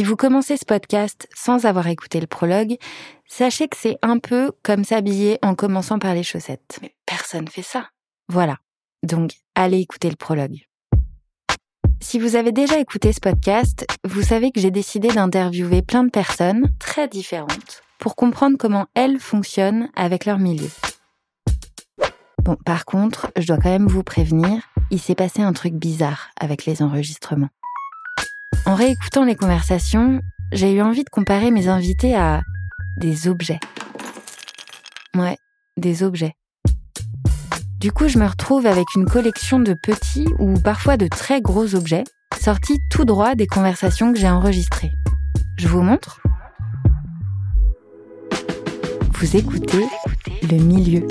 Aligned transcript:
Si 0.00 0.04
vous 0.04 0.16
commencez 0.16 0.56
ce 0.56 0.64
podcast 0.64 1.28
sans 1.34 1.66
avoir 1.66 1.86
écouté 1.88 2.20
le 2.20 2.26
prologue, 2.26 2.78
sachez 3.28 3.68
que 3.68 3.76
c'est 3.76 3.98
un 4.00 4.18
peu 4.18 4.50
comme 4.62 4.82
s'habiller 4.82 5.38
en 5.42 5.54
commençant 5.54 5.98
par 5.98 6.14
les 6.14 6.22
chaussettes. 6.22 6.78
Mais 6.80 6.94
personne 7.04 7.48
fait 7.48 7.60
ça. 7.60 7.90
Voilà. 8.26 8.56
Donc, 9.02 9.32
allez 9.54 9.78
écouter 9.80 10.08
le 10.08 10.16
prologue. 10.16 10.56
Si 12.00 12.18
vous 12.18 12.34
avez 12.34 12.50
déjà 12.50 12.80
écouté 12.80 13.12
ce 13.12 13.20
podcast, 13.20 13.86
vous 14.08 14.22
savez 14.22 14.52
que 14.52 14.58
j'ai 14.58 14.70
décidé 14.70 15.08
d'interviewer 15.08 15.82
plein 15.82 16.04
de 16.04 16.10
personnes 16.10 16.72
très 16.78 17.06
différentes 17.06 17.82
pour 17.98 18.16
comprendre 18.16 18.56
comment 18.58 18.86
elles 18.94 19.18
fonctionnent 19.18 19.90
avec 19.96 20.24
leur 20.24 20.38
milieu. 20.38 20.70
Bon, 22.42 22.56
par 22.64 22.86
contre, 22.86 23.30
je 23.36 23.46
dois 23.46 23.58
quand 23.58 23.68
même 23.68 23.86
vous 23.86 24.02
prévenir, 24.02 24.62
il 24.90 24.98
s'est 24.98 25.14
passé 25.14 25.42
un 25.42 25.52
truc 25.52 25.74
bizarre 25.74 26.30
avec 26.40 26.64
les 26.64 26.80
enregistrements. 26.80 27.50
En 28.66 28.74
réécoutant 28.74 29.24
les 29.24 29.34
conversations, 29.34 30.20
j'ai 30.52 30.72
eu 30.72 30.80
envie 30.80 31.02
de 31.02 31.10
comparer 31.10 31.50
mes 31.50 31.66
invités 31.66 32.14
à 32.14 32.42
des 32.96 33.26
objets. 33.26 33.58
Ouais, 35.16 35.36
des 35.76 36.02
objets. 36.02 36.34
Du 37.80 37.90
coup, 37.90 38.08
je 38.08 38.18
me 38.18 38.26
retrouve 38.26 38.66
avec 38.66 38.86
une 38.94 39.06
collection 39.06 39.58
de 39.58 39.74
petits 39.74 40.28
ou 40.38 40.54
parfois 40.54 40.96
de 40.96 41.08
très 41.08 41.40
gros 41.40 41.74
objets 41.74 42.04
sortis 42.38 42.78
tout 42.90 43.04
droit 43.04 43.34
des 43.34 43.46
conversations 43.46 44.12
que 44.12 44.18
j'ai 44.18 44.28
enregistrées. 44.28 44.92
Je 45.56 45.66
vous 45.66 45.82
montre 45.82 46.20
Vous 49.14 49.36
écoutez 49.36 49.84
Le 50.42 50.58
Milieu, 50.62 51.08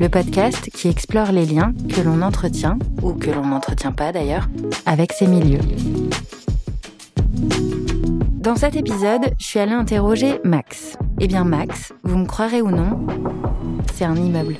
le 0.00 0.08
podcast 0.08 0.70
qui 0.74 0.88
explore 0.88 1.32
les 1.32 1.46
liens 1.46 1.72
que 1.88 2.00
l'on 2.00 2.20
entretient, 2.20 2.78
ou 3.00 3.12
que 3.12 3.30
l'on 3.30 3.46
n'entretient 3.46 3.92
pas 3.92 4.12
d'ailleurs, 4.12 4.48
avec 4.86 5.12
ces 5.12 5.26
milieux. 5.26 5.60
Dans 8.54 8.60
cet 8.60 8.76
épisode, 8.76 9.34
je 9.40 9.44
suis 9.44 9.58
allée 9.58 9.72
interroger 9.72 10.38
Max. 10.44 10.96
Eh 11.18 11.26
bien 11.26 11.42
Max, 11.42 11.92
vous 12.04 12.16
me 12.16 12.24
croirez 12.24 12.62
ou 12.62 12.70
non, 12.70 13.04
c'est 13.92 14.04
un 14.04 14.14
immeuble. 14.14 14.58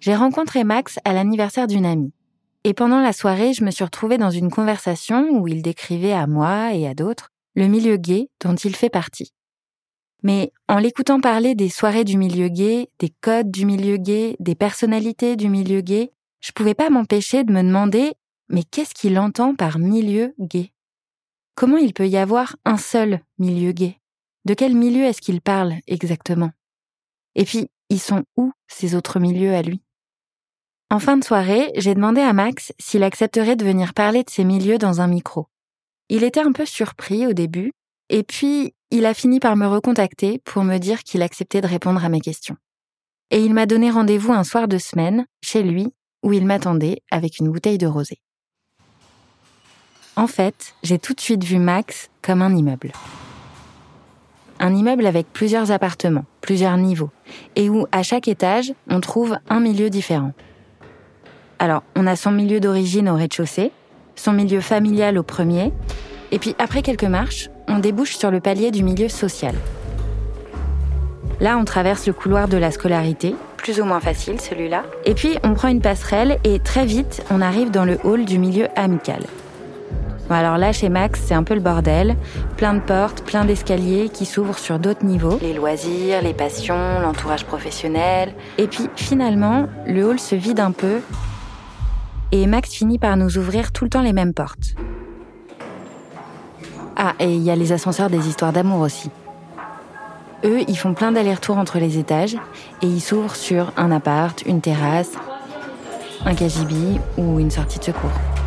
J'ai 0.00 0.16
rencontré 0.16 0.64
Max 0.64 0.98
à 1.04 1.12
l'anniversaire 1.12 1.68
d'une 1.68 1.86
amie. 1.86 2.12
Et 2.64 2.74
pendant 2.74 2.98
la 2.98 3.12
soirée, 3.12 3.52
je 3.52 3.62
me 3.62 3.70
suis 3.70 3.84
retrouvée 3.84 4.18
dans 4.18 4.30
une 4.30 4.50
conversation 4.50 5.28
où 5.30 5.46
il 5.46 5.62
décrivait 5.62 6.14
à 6.14 6.26
moi 6.26 6.74
et 6.74 6.88
à 6.88 6.94
d'autres 6.94 7.28
le 7.54 7.68
milieu 7.68 7.96
gay 7.96 8.28
dont 8.44 8.56
il 8.56 8.74
fait 8.74 8.90
partie. 8.90 9.32
Mais 10.24 10.50
en 10.68 10.78
l'écoutant 10.78 11.20
parler 11.20 11.54
des 11.54 11.68
soirées 11.68 12.02
du 12.02 12.16
milieu 12.16 12.48
gay, 12.48 12.88
des 12.98 13.12
codes 13.20 13.52
du 13.52 13.66
milieu 13.66 13.98
gay, 13.98 14.34
des 14.40 14.56
personnalités 14.56 15.36
du 15.36 15.48
milieu 15.48 15.80
gay, 15.80 16.10
je 16.40 16.50
pouvais 16.50 16.74
pas 16.74 16.90
m'empêcher 16.90 17.44
de 17.44 17.52
me 17.52 17.62
demander 17.62 18.14
mais 18.52 18.62
qu'est-ce 18.62 18.94
qu'il 18.94 19.18
entend 19.18 19.54
par 19.54 19.78
milieu 19.78 20.34
gay? 20.38 20.72
Comment 21.56 21.78
il 21.78 21.92
peut 21.92 22.08
y 22.08 22.16
avoir 22.16 22.56
un 22.64 22.76
seul 22.76 23.20
milieu 23.38 23.72
gay? 23.72 23.98
De 24.44 24.54
quel 24.54 24.74
milieu 24.76 25.04
est-ce 25.04 25.20
qu'il 25.20 25.40
parle 25.40 25.74
exactement? 25.86 26.50
Et 27.34 27.44
puis, 27.44 27.68
ils 27.88 28.00
sont 28.00 28.24
où 28.36 28.52
ces 28.68 28.94
autres 28.94 29.18
milieux 29.18 29.54
à 29.54 29.62
lui? 29.62 29.82
En 30.90 30.98
fin 30.98 31.16
de 31.16 31.24
soirée, 31.24 31.72
j'ai 31.76 31.94
demandé 31.94 32.20
à 32.20 32.34
Max 32.34 32.72
s'il 32.78 33.02
accepterait 33.02 33.56
de 33.56 33.64
venir 33.64 33.94
parler 33.94 34.24
de 34.24 34.30
ses 34.30 34.44
milieux 34.44 34.78
dans 34.78 35.00
un 35.00 35.06
micro. 35.06 35.46
Il 36.10 36.22
était 36.22 36.40
un 36.40 36.52
peu 36.52 36.66
surpris 36.66 37.26
au 37.26 37.32
début, 37.32 37.72
et 38.10 38.22
puis 38.22 38.74
il 38.90 39.06
a 39.06 39.14
fini 39.14 39.40
par 39.40 39.56
me 39.56 39.66
recontacter 39.66 40.38
pour 40.44 40.64
me 40.64 40.76
dire 40.76 41.02
qu'il 41.02 41.22
acceptait 41.22 41.62
de 41.62 41.66
répondre 41.66 42.04
à 42.04 42.10
mes 42.10 42.20
questions. 42.20 42.56
Et 43.30 43.42
il 43.42 43.54
m'a 43.54 43.64
donné 43.64 43.90
rendez-vous 43.90 44.32
un 44.32 44.44
soir 44.44 44.68
de 44.68 44.76
semaine, 44.76 45.24
chez 45.42 45.62
lui, 45.62 45.94
où 46.22 46.34
il 46.34 46.44
m'attendait 46.44 47.00
avec 47.10 47.38
une 47.38 47.50
bouteille 47.50 47.78
de 47.78 47.86
rosé. 47.86 48.18
En 50.14 50.26
fait, 50.26 50.74
j'ai 50.82 50.98
tout 50.98 51.14
de 51.14 51.20
suite 51.20 51.42
vu 51.42 51.58
Max 51.58 52.10
comme 52.20 52.42
un 52.42 52.54
immeuble. 52.54 52.92
Un 54.60 54.74
immeuble 54.74 55.06
avec 55.06 55.26
plusieurs 55.32 55.70
appartements, 55.70 56.26
plusieurs 56.42 56.76
niveaux, 56.76 57.10
et 57.56 57.70
où 57.70 57.86
à 57.92 58.02
chaque 58.02 58.28
étage, 58.28 58.74
on 58.90 59.00
trouve 59.00 59.38
un 59.48 59.60
milieu 59.60 59.88
différent. 59.88 60.32
Alors, 61.58 61.82
on 61.96 62.06
a 62.06 62.14
son 62.14 62.30
milieu 62.30 62.60
d'origine 62.60 63.08
au 63.08 63.14
rez-de-chaussée, 63.14 63.72
son 64.14 64.32
milieu 64.32 64.60
familial 64.60 65.16
au 65.16 65.22
premier, 65.22 65.72
et 66.30 66.38
puis 66.38 66.54
après 66.58 66.82
quelques 66.82 67.04
marches, 67.04 67.48
on 67.66 67.78
débouche 67.78 68.16
sur 68.16 68.30
le 68.30 68.40
palier 68.40 68.70
du 68.70 68.82
milieu 68.82 69.08
social. 69.08 69.54
Là, 71.40 71.56
on 71.56 71.64
traverse 71.64 72.06
le 72.06 72.12
couloir 72.12 72.48
de 72.48 72.58
la 72.58 72.70
scolarité, 72.70 73.34
plus 73.56 73.80
ou 73.80 73.84
moins 73.86 74.00
facile 74.00 74.40
celui-là, 74.40 74.84
et 75.06 75.14
puis 75.14 75.38
on 75.42 75.54
prend 75.54 75.68
une 75.68 75.80
passerelle 75.80 76.38
et 76.44 76.58
très 76.58 76.84
vite, 76.84 77.24
on 77.30 77.40
arrive 77.40 77.70
dans 77.70 77.86
le 77.86 77.98
hall 78.04 78.26
du 78.26 78.38
milieu 78.38 78.68
amical. 78.76 79.22
Bon, 80.32 80.38
alors 80.38 80.56
là, 80.56 80.72
chez 80.72 80.88
Max, 80.88 81.20
c'est 81.26 81.34
un 81.34 81.42
peu 81.42 81.52
le 81.52 81.60
bordel. 81.60 82.16
Plein 82.56 82.72
de 82.72 82.80
portes, 82.80 83.22
plein 83.22 83.44
d'escaliers 83.44 84.08
qui 84.08 84.24
s'ouvrent 84.24 84.56
sur 84.56 84.78
d'autres 84.78 85.04
niveaux. 85.04 85.38
Les 85.42 85.52
loisirs, 85.52 86.22
les 86.22 86.32
passions, 86.32 87.00
l'entourage 87.02 87.44
professionnel. 87.44 88.32
Et 88.56 88.66
puis 88.66 88.88
finalement, 88.96 89.66
le 89.86 90.06
hall 90.06 90.18
se 90.18 90.34
vide 90.34 90.58
un 90.58 90.70
peu 90.70 91.00
et 92.30 92.46
Max 92.46 92.72
finit 92.72 92.98
par 92.98 93.18
nous 93.18 93.36
ouvrir 93.36 93.72
tout 93.72 93.84
le 93.84 93.90
temps 93.90 94.00
les 94.00 94.14
mêmes 94.14 94.32
portes. 94.32 94.74
Ah, 96.96 97.12
et 97.20 97.34
il 97.34 97.42
y 97.42 97.50
a 97.50 97.54
les 97.54 97.72
ascenseurs 97.72 98.08
des 98.08 98.26
histoires 98.26 98.54
d'amour 98.54 98.80
aussi. 98.80 99.10
Eux, 100.46 100.60
ils 100.66 100.78
font 100.78 100.94
plein 100.94 101.12
d'allers-retours 101.12 101.58
entre 101.58 101.78
les 101.78 101.98
étages 101.98 102.38
et 102.80 102.86
ils 102.86 103.02
s'ouvrent 103.02 103.36
sur 103.36 103.70
un 103.76 103.90
appart, 103.90 104.40
une 104.46 104.62
terrasse, 104.62 105.12
un 106.24 106.34
KGB 106.34 107.02
ou 107.18 107.38
une 107.38 107.50
sortie 107.50 107.78
de 107.78 107.84
secours. 107.84 108.41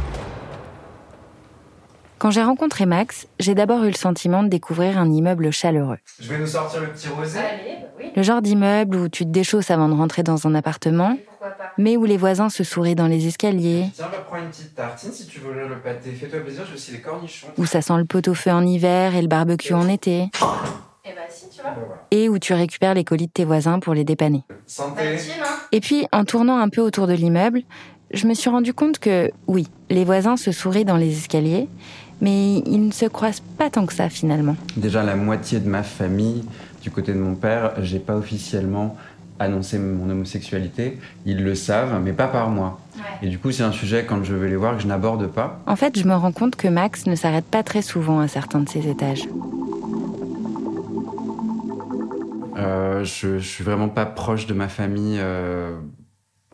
Quand 2.18 2.32
j'ai 2.32 2.44
rencontré 2.44 2.86
Max, 2.86 3.28
j'ai 3.40 3.56
d'abord 3.56 3.84
eu 3.84 3.88
le 3.88 3.96
sentiment 3.96 4.42
de 4.42 4.48
découvrir 4.48 4.98
un 4.98 5.12
immeuble 5.12 5.52
chaleureux. 5.52 5.98
Je 6.20 6.30
vais 6.34 6.40
nous 6.40 6.48
sortir 6.48 6.80
le 6.82 6.88
petit 6.88 7.10
rosé. 7.10 7.38
Allez, 7.40 7.78
bah 7.82 7.88
oui. 8.00 8.06
Le 8.16 8.24
genre 8.24 8.42
d'immeuble 8.42 8.96
où 8.98 9.10
tu 9.10 9.26
te 9.26 9.30
déchausses 9.30 9.70
avant 9.70 9.90
de 9.90 9.94
rentrer 9.94 10.24
dans 10.24 10.48
un 10.48 10.56
appartement, 10.56 11.18
mais 11.78 11.98
où 11.98 12.06
les 12.06 12.16
voisins 12.18 12.50
se 12.50 12.64
sourient 12.64 12.96
dans 12.96 13.08
les 13.08 13.28
escaliers, 13.28 13.90
Tiens, 13.94 14.08
va 14.08 14.20
prendre 14.20 14.44
une 14.46 14.50
petite 14.50 14.74
tartine 14.76 15.12
si 15.12 15.28
tu 15.28 15.40
veux 15.40 15.68
le 15.68 15.76
pâté. 15.80 16.12
Fais-toi 16.14 16.40
plaisir, 16.40 16.64
j'ai 16.68 16.74
aussi 16.76 16.92
les 16.94 17.02
cornichons. 17.02 17.48
où 17.58 17.66
ça 17.66 17.82
sent 17.82 17.98
le 17.98 18.06
pot-au-feu 18.06 18.52
en 18.52 18.66
hiver 18.66 19.14
et 19.16 19.22
le 19.22 19.28
barbecue 19.28 19.74
en 19.74 19.88
été, 19.90 20.30
Eh 21.04 21.10
bah 21.10 21.22
si, 21.30 21.50
tu 21.50 21.62
vois. 21.62 21.72
Ben 21.72 21.82
voilà. 21.86 22.02
et 22.12 22.30
où 22.30 22.40
tu 22.40 22.54
récupères 22.54 22.94
les 22.94 23.04
colis 23.04 23.28
de 23.28 23.32
tes 23.32 23.44
voisins 23.46 23.80
pour 23.80 23.94
les 23.94 24.06
dépanner. 24.06 24.44
Santé. 24.66 25.04
Valentine, 25.04 25.32
hein 25.44 25.56
Et 25.74 25.82
puis, 25.82 26.08
en 26.14 26.24
tournant 26.24 26.58
un 26.60 26.70
peu 26.70 26.82
autour 26.82 27.08
de 27.08 27.14
l'immeuble, 27.14 27.62
je 28.12 28.26
me 28.28 28.34
suis 28.34 28.50
rendu 28.50 28.74
compte 28.74 29.00
que, 29.00 29.30
oui, 29.48 29.68
les 29.90 30.06
voisins 30.06 30.38
se 30.38 30.52
sourient 30.54 30.86
dans 30.86 30.96
les 30.98 31.12
escaliers, 31.18 31.68
mais 32.22 32.60
ils 32.60 32.86
ne 32.86 32.92
se 32.92 33.06
croisent 33.06 33.44
pas 33.58 33.70
tant 33.70 33.86
que 33.86 33.94
ça 33.94 34.10
finalement. 34.10 34.56
Déjà, 34.78 35.04
la 35.04 35.16
moitié 35.16 35.60
de 35.60 35.70
ma 35.70 35.84
famille, 35.84 36.44
du 36.82 36.92
côté 36.92 37.14
de 37.14 37.20
mon 37.20 37.36
père, 37.36 37.74
j'ai 37.82 38.00
pas 38.00 38.16
officiellement 38.16 38.96
annoncé 39.40 39.78
mon 39.78 40.10
homosexualité. 40.10 40.98
Ils 41.26 41.44
le 41.44 41.56
savent, 41.56 42.02
mais 42.04 42.14
pas 42.14 42.28
par 42.28 42.50
moi. 42.50 42.80
Ouais. 42.96 43.28
Et 43.28 43.30
du 43.30 43.38
coup, 43.40 43.52
c'est 43.52 43.64
un 43.64 43.72
sujet, 43.72 44.06
quand 44.06 44.24
je 44.24 44.34
vais 44.34 44.48
les 44.48 44.56
voir, 44.56 44.78
que 44.78 44.82
je 44.82 44.88
n'aborde 44.88 45.28
pas. 45.28 45.60
En 45.68 45.76
fait, 45.76 46.00
je 46.00 46.08
me 46.08 46.16
rends 46.16 46.32
compte 46.32 46.56
que 46.56 46.68
Max 46.68 47.06
ne 47.06 47.16
s'arrête 47.16 47.46
pas 47.46 47.64
très 47.64 47.82
souvent 47.82 48.20
à 48.20 48.28
certains 48.28 48.60
de 48.62 48.70
ces 48.70 48.88
étages. 48.88 49.28
Euh, 52.58 53.04
je, 53.04 53.38
je 53.40 53.48
suis 53.48 53.64
vraiment 53.64 53.90
pas 53.90 54.06
proche 54.06 54.48
de 54.48 54.54
ma 54.54 54.70
famille 54.70 55.18
euh, 55.20 55.78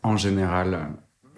en 0.01 0.17
général. 0.17 0.79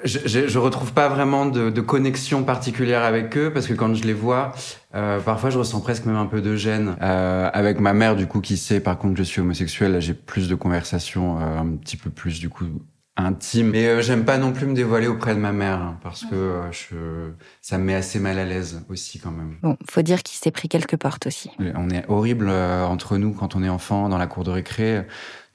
Je, 0.04 0.20
je, 0.26 0.48
je 0.48 0.60
retrouve 0.60 0.94
pas 0.94 1.08
vraiment 1.08 1.46
de, 1.46 1.70
de 1.70 1.82
connexion 1.82 2.44
particulière 2.44 3.04
avec 3.04 3.38
eux 3.38 3.52
parce 3.54 3.68
que 3.68 3.74
quand 3.74 3.94
je 3.96 4.04
les 4.04 4.14
vois, 4.14 4.52
euh, 4.96 5.20
parfois 5.20 5.50
je 5.50 5.58
ressens 5.58 5.80
presque 5.82 6.06
même 6.06 6.18
un 6.18 6.26
peu 6.26 6.42
de 6.42 6.56
gêne. 6.56 6.96
Euh, 7.02 7.50
avec 7.54 7.80
ma 7.80 7.94
mère, 7.94 8.16
du 8.16 8.28
coup, 8.28 8.42
qui 8.42 8.58
sait 8.58 8.80
par 8.80 8.98
contre 8.98 9.14
que 9.14 9.20
je 9.20 9.24
suis 9.24 9.42
homosexuel, 9.42 9.94
là, 9.94 10.00
j'ai 10.00 10.14
plus 10.14 10.50
de 10.50 10.56
conversations 10.56 11.40
euh, 11.40 11.60
un 11.60 11.78
petit 11.78 11.98
peu 11.98 12.10
plus 12.10 12.40
du 12.40 12.50
coup 12.50 12.66
intimes. 13.16 13.70
Mais 13.70 13.86
euh, 13.86 14.02
j'aime 14.02 14.26
pas 14.26 14.38
non 14.38 14.52
plus 14.52 14.66
me 14.66 14.74
dévoiler 14.74 15.08
auprès 15.08 15.36
de 15.36 15.40
ma 15.40 15.52
mère 15.52 15.80
hein, 15.80 16.00
parce 16.02 16.24
que 16.26 16.36
euh, 16.36 16.72
je, 16.72 17.32
ça 17.62 17.78
me 17.78 17.84
met 17.84 17.96
assez 17.96 18.20
mal 18.20 18.40
à 18.40 18.44
l'aise 18.46 18.84
aussi 18.90 19.20
quand 19.20 19.32
même. 19.32 19.56
Bon, 19.62 19.78
faut 19.90 20.02
dire 20.02 20.24
qu'il 20.24 20.38
s'est 20.38 20.52
pris 20.52 20.68
quelques 20.68 20.98
portes 20.98 21.28
aussi. 21.28 21.52
On 21.76 21.90
est 21.90 22.04
horrible 22.08 22.48
euh, 22.50 22.86
entre 22.86 23.18
nous 23.18 23.32
quand 23.32 23.56
on 23.56 23.64
est 23.64 23.70
enfant 23.70 24.10
dans 24.10 24.18
la 24.18 24.28
cour 24.28 24.44
de 24.44 24.52
récré. 24.52 25.04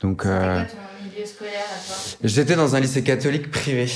Donc, 0.01 0.25
euh, 0.25 0.63
j'étais 2.23 2.55
dans 2.55 2.77
un 2.77 2.81
lycée 2.81 3.03
catholique 3.03 3.51
privé. 3.51 3.91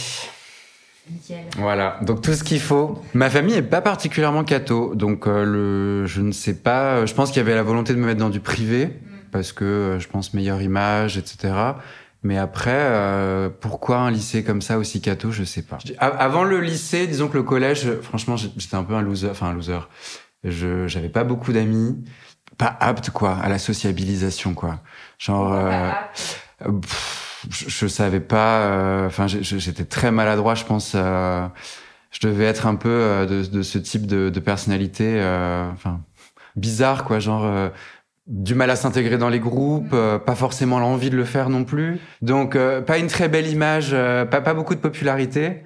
Nickel. 1.10 1.44
Voilà, 1.58 1.98
donc 2.02 2.22
tout 2.22 2.32
ce 2.34 2.44
qu'il 2.44 2.60
faut. 2.60 3.02
Ma 3.14 3.28
famille 3.30 3.54
est 3.54 3.62
pas 3.62 3.80
particulièrement 3.80 4.44
catho, 4.44 4.94
donc 4.94 5.26
euh, 5.26 5.44
le, 5.44 6.06
je 6.06 6.20
ne 6.20 6.32
sais 6.32 6.54
pas. 6.54 7.04
Je 7.06 7.14
pense 7.14 7.30
qu'il 7.30 7.38
y 7.38 7.40
avait 7.40 7.54
la 7.54 7.62
volonté 7.62 7.92
de 7.92 7.98
me 7.98 8.06
mettre 8.06 8.20
dans 8.20 8.30
du 8.30 8.40
privé 8.40 8.90
parce 9.32 9.52
que 9.52 9.64
euh, 9.64 9.98
je 9.98 10.08
pense 10.08 10.32
meilleure 10.34 10.62
image, 10.62 11.18
etc. 11.18 11.54
Mais 12.22 12.38
après, 12.38 12.70
euh, 12.72 13.48
pourquoi 13.50 13.98
un 13.98 14.10
lycée 14.12 14.44
comme 14.44 14.62
ça 14.62 14.78
aussi 14.78 15.00
catho, 15.00 15.32
je 15.32 15.42
sais 15.42 15.62
pas. 15.62 15.78
Avant 15.98 16.44
le 16.44 16.60
lycée, 16.60 17.08
disons 17.08 17.26
que 17.28 17.36
le 17.36 17.42
collège, 17.42 17.90
franchement, 18.02 18.36
j'étais 18.36 18.76
un 18.76 18.84
peu 18.84 18.94
un 18.94 19.02
loser, 19.02 19.28
enfin 19.30 19.48
un 19.48 19.54
loser. 19.54 19.80
Je 20.44 20.86
j'avais 20.86 21.08
pas 21.08 21.24
beaucoup 21.24 21.52
d'amis, 21.52 21.96
pas 22.58 22.76
apte 22.78 23.10
quoi 23.10 23.36
à 23.36 23.48
la 23.48 23.58
sociabilisation 23.58 24.54
quoi. 24.54 24.80
Genre. 25.18 25.52
euh, 25.52 25.70
Ah, 25.72 26.10
euh, 26.68 26.72
pff, 26.72 27.28
je, 27.50 27.68
je 27.68 27.86
savais 27.86 28.20
pas. 28.20 28.60
euh, 28.60 29.06
Enfin, 29.06 29.26
j'étais 29.26 29.84
très 29.84 30.10
maladroit, 30.10 30.54
je 30.54 30.64
pense. 30.64 30.92
euh, 30.94 31.46
je 32.10 32.26
devais 32.26 32.44
être 32.44 32.66
un 32.66 32.74
peu 32.74 32.88
euh, 32.90 33.26
de, 33.26 33.44
de, 33.46 33.62
ce 33.62 33.78
type 33.78 34.06
de, 34.06 34.28
de 34.28 34.40
personnalité, 34.40 35.14
euh, 35.20 35.66
enfin 35.72 36.00
bizarre 36.56 37.04
quoi, 37.04 37.18
genre 37.18 37.44
euh, 37.46 37.70
du 38.26 38.54
mal 38.54 38.68
à 38.70 38.76
s'intégrer 38.76 39.16
dans 39.16 39.30
les 39.30 39.40
groupes, 39.40 39.94
euh, 39.94 40.18
pas 40.18 40.34
forcément 40.34 40.78
l'envie 40.78 41.08
de 41.08 41.16
le 41.16 41.24
faire 41.24 41.48
non 41.48 41.64
plus. 41.64 41.98
Donc 42.20 42.56
pas 42.86 42.98
une 42.98 43.06
très 43.06 43.28
belle 43.28 43.48
image, 43.48 43.92
pas 44.30 44.40
pas 44.42 44.54
beaucoup 44.54 44.74
de 44.74 44.80
popularité. 44.80 45.62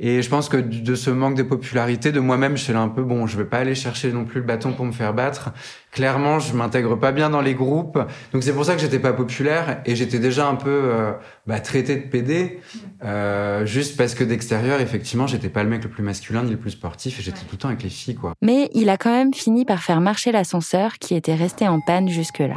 Et 0.00 0.22
je 0.22 0.28
pense 0.28 0.48
que 0.48 0.56
de 0.56 0.94
ce 0.94 1.10
manque 1.10 1.36
de 1.36 1.42
popularité, 1.42 2.12
de 2.12 2.20
moi-même, 2.20 2.56
je 2.56 2.62
suis 2.62 2.72
là 2.72 2.80
un 2.80 2.88
peu 2.88 3.02
bon. 3.02 3.26
Je 3.26 3.36
vais 3.36 3.44
pas 3.44 3.58
aller 3.58 3.74
chercher 3.74 4.12
non 4.12 4.24
plus 4.24 4.40
le 4.40 4.46
bâton 4.46 4.72
pour 4.72 4.84
me 4.84 4.92
faire 4.92 5.12
battre. 5.12 5.50
Clairement, 5.90 6.38
je 6.38 6.54
m'intègre 6.54 6.96
pas 6.96 7.10
bien 7.10 7.30
dans 7.30 7.40
les 7.40 7.54
groupes, 7.54 7.98
donc 8.32 8.42
c'est 8.42 8.52
pour 8.52 8.64
ça 8.64 8.74
que 8.74 8.80
j'étais 8.80 8.98
pas 8.98 9.14
populaire 9.14 9.80
et 9.86 9.96
j'étais 9.96 10.18
déjà 10.18 10.46
un 10.46 10.54
peu 10.54 10.68
euh, 10.68 11.12
bah, 11.46 11.60
traité 11.60 11.96
de 11.96 12.02
PD, 12.02 12.60
euh, 13.02 13.64
juste 13.64 13.96
parce 13.96 14.14
que 14.14 14.22
d'extérieur, 14.22 14.80
effectivement, 14.80 15.26
j'étais 15.26 15.48
pas 15.48 15.62
le 15.62 15.70
mec 15.70 15.82
le 15.82 15.88
plus 15.88 16.02
masculin 16.02 16.42
ni 16.42 16.50
le 16.50 16.58
plus 16.58 16.72
sportif 16.72 17.18
et 17.18 17.22
j'étais 17.22 17.40
tout 17.40 17.52
le 17.52 17.58
temps 17.58 17.68
avec 17.68 17.82
les 17.82 17.88
filles, 17.88 18.16
quoi. 18.16 18.34
Mais 18.42 18.68
il 18.74 18.90
a 18.90 18.98
quand 18.98 19.10
même 19.10 19.32
fini 19.32 19.64
par 19.64 19.82
faire 19.82 20.00
marcher 20.00 20.30
l'ascenseur 20.30 20.98
qui 20.98 21.14
était 21.14 21.34
resté 21.34 21.66
en 21.66 21.80
panne 21.80 22.08
jusque-là. 22.08 22.56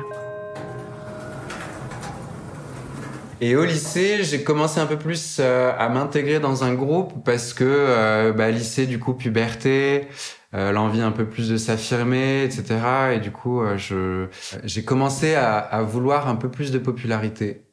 Et 3.43 3.55
au 3.55 3.65
lycée, 3.65 4.23
j'ai 4.23 4.43
commencé 4.43 4.79
un 4.79 4.85
peu 4.85 4.99
plus 4.99 5.37
euh, 5.39 5.73
à 5.75 5.89
m'intégrer 5.89 6.39
dans 6.39 6.63
un 6.63 6.75
groupe 6.75 7.25
parce 7.25 7.55
que 7.55 7.63
euh, 7.65 8.33
bah, 8.33 8.51
lycée, 8.51 8.85
du 8.85 8.99
coup, 8.99 9.15
puberté, 9.15 10.07
euh, 10.53 10.71
l'envie 10.71 11.01
un 11.01 11.11
peu 11.11 11.27
plus 11.27 11.49
de 11.49 11.57
s'affirmer, 11.57 12.43
etc. 12.43 13.15
Et 13.15 13.19
du 13.19 13.31
coup, 13.31 13.61
euh, 13.61 13.77
je 13.77 14.27
j'ai 14.63 14.85
commencé 14.85 15.33
à, 15.33 15.57
à, 15.57 15.81
vouloir 15.81 16.27
un 16.27 16.35
peu 16.35 16.51
plus 16.51 16.71
de 16.71 16.77
popularité 16.77 17.65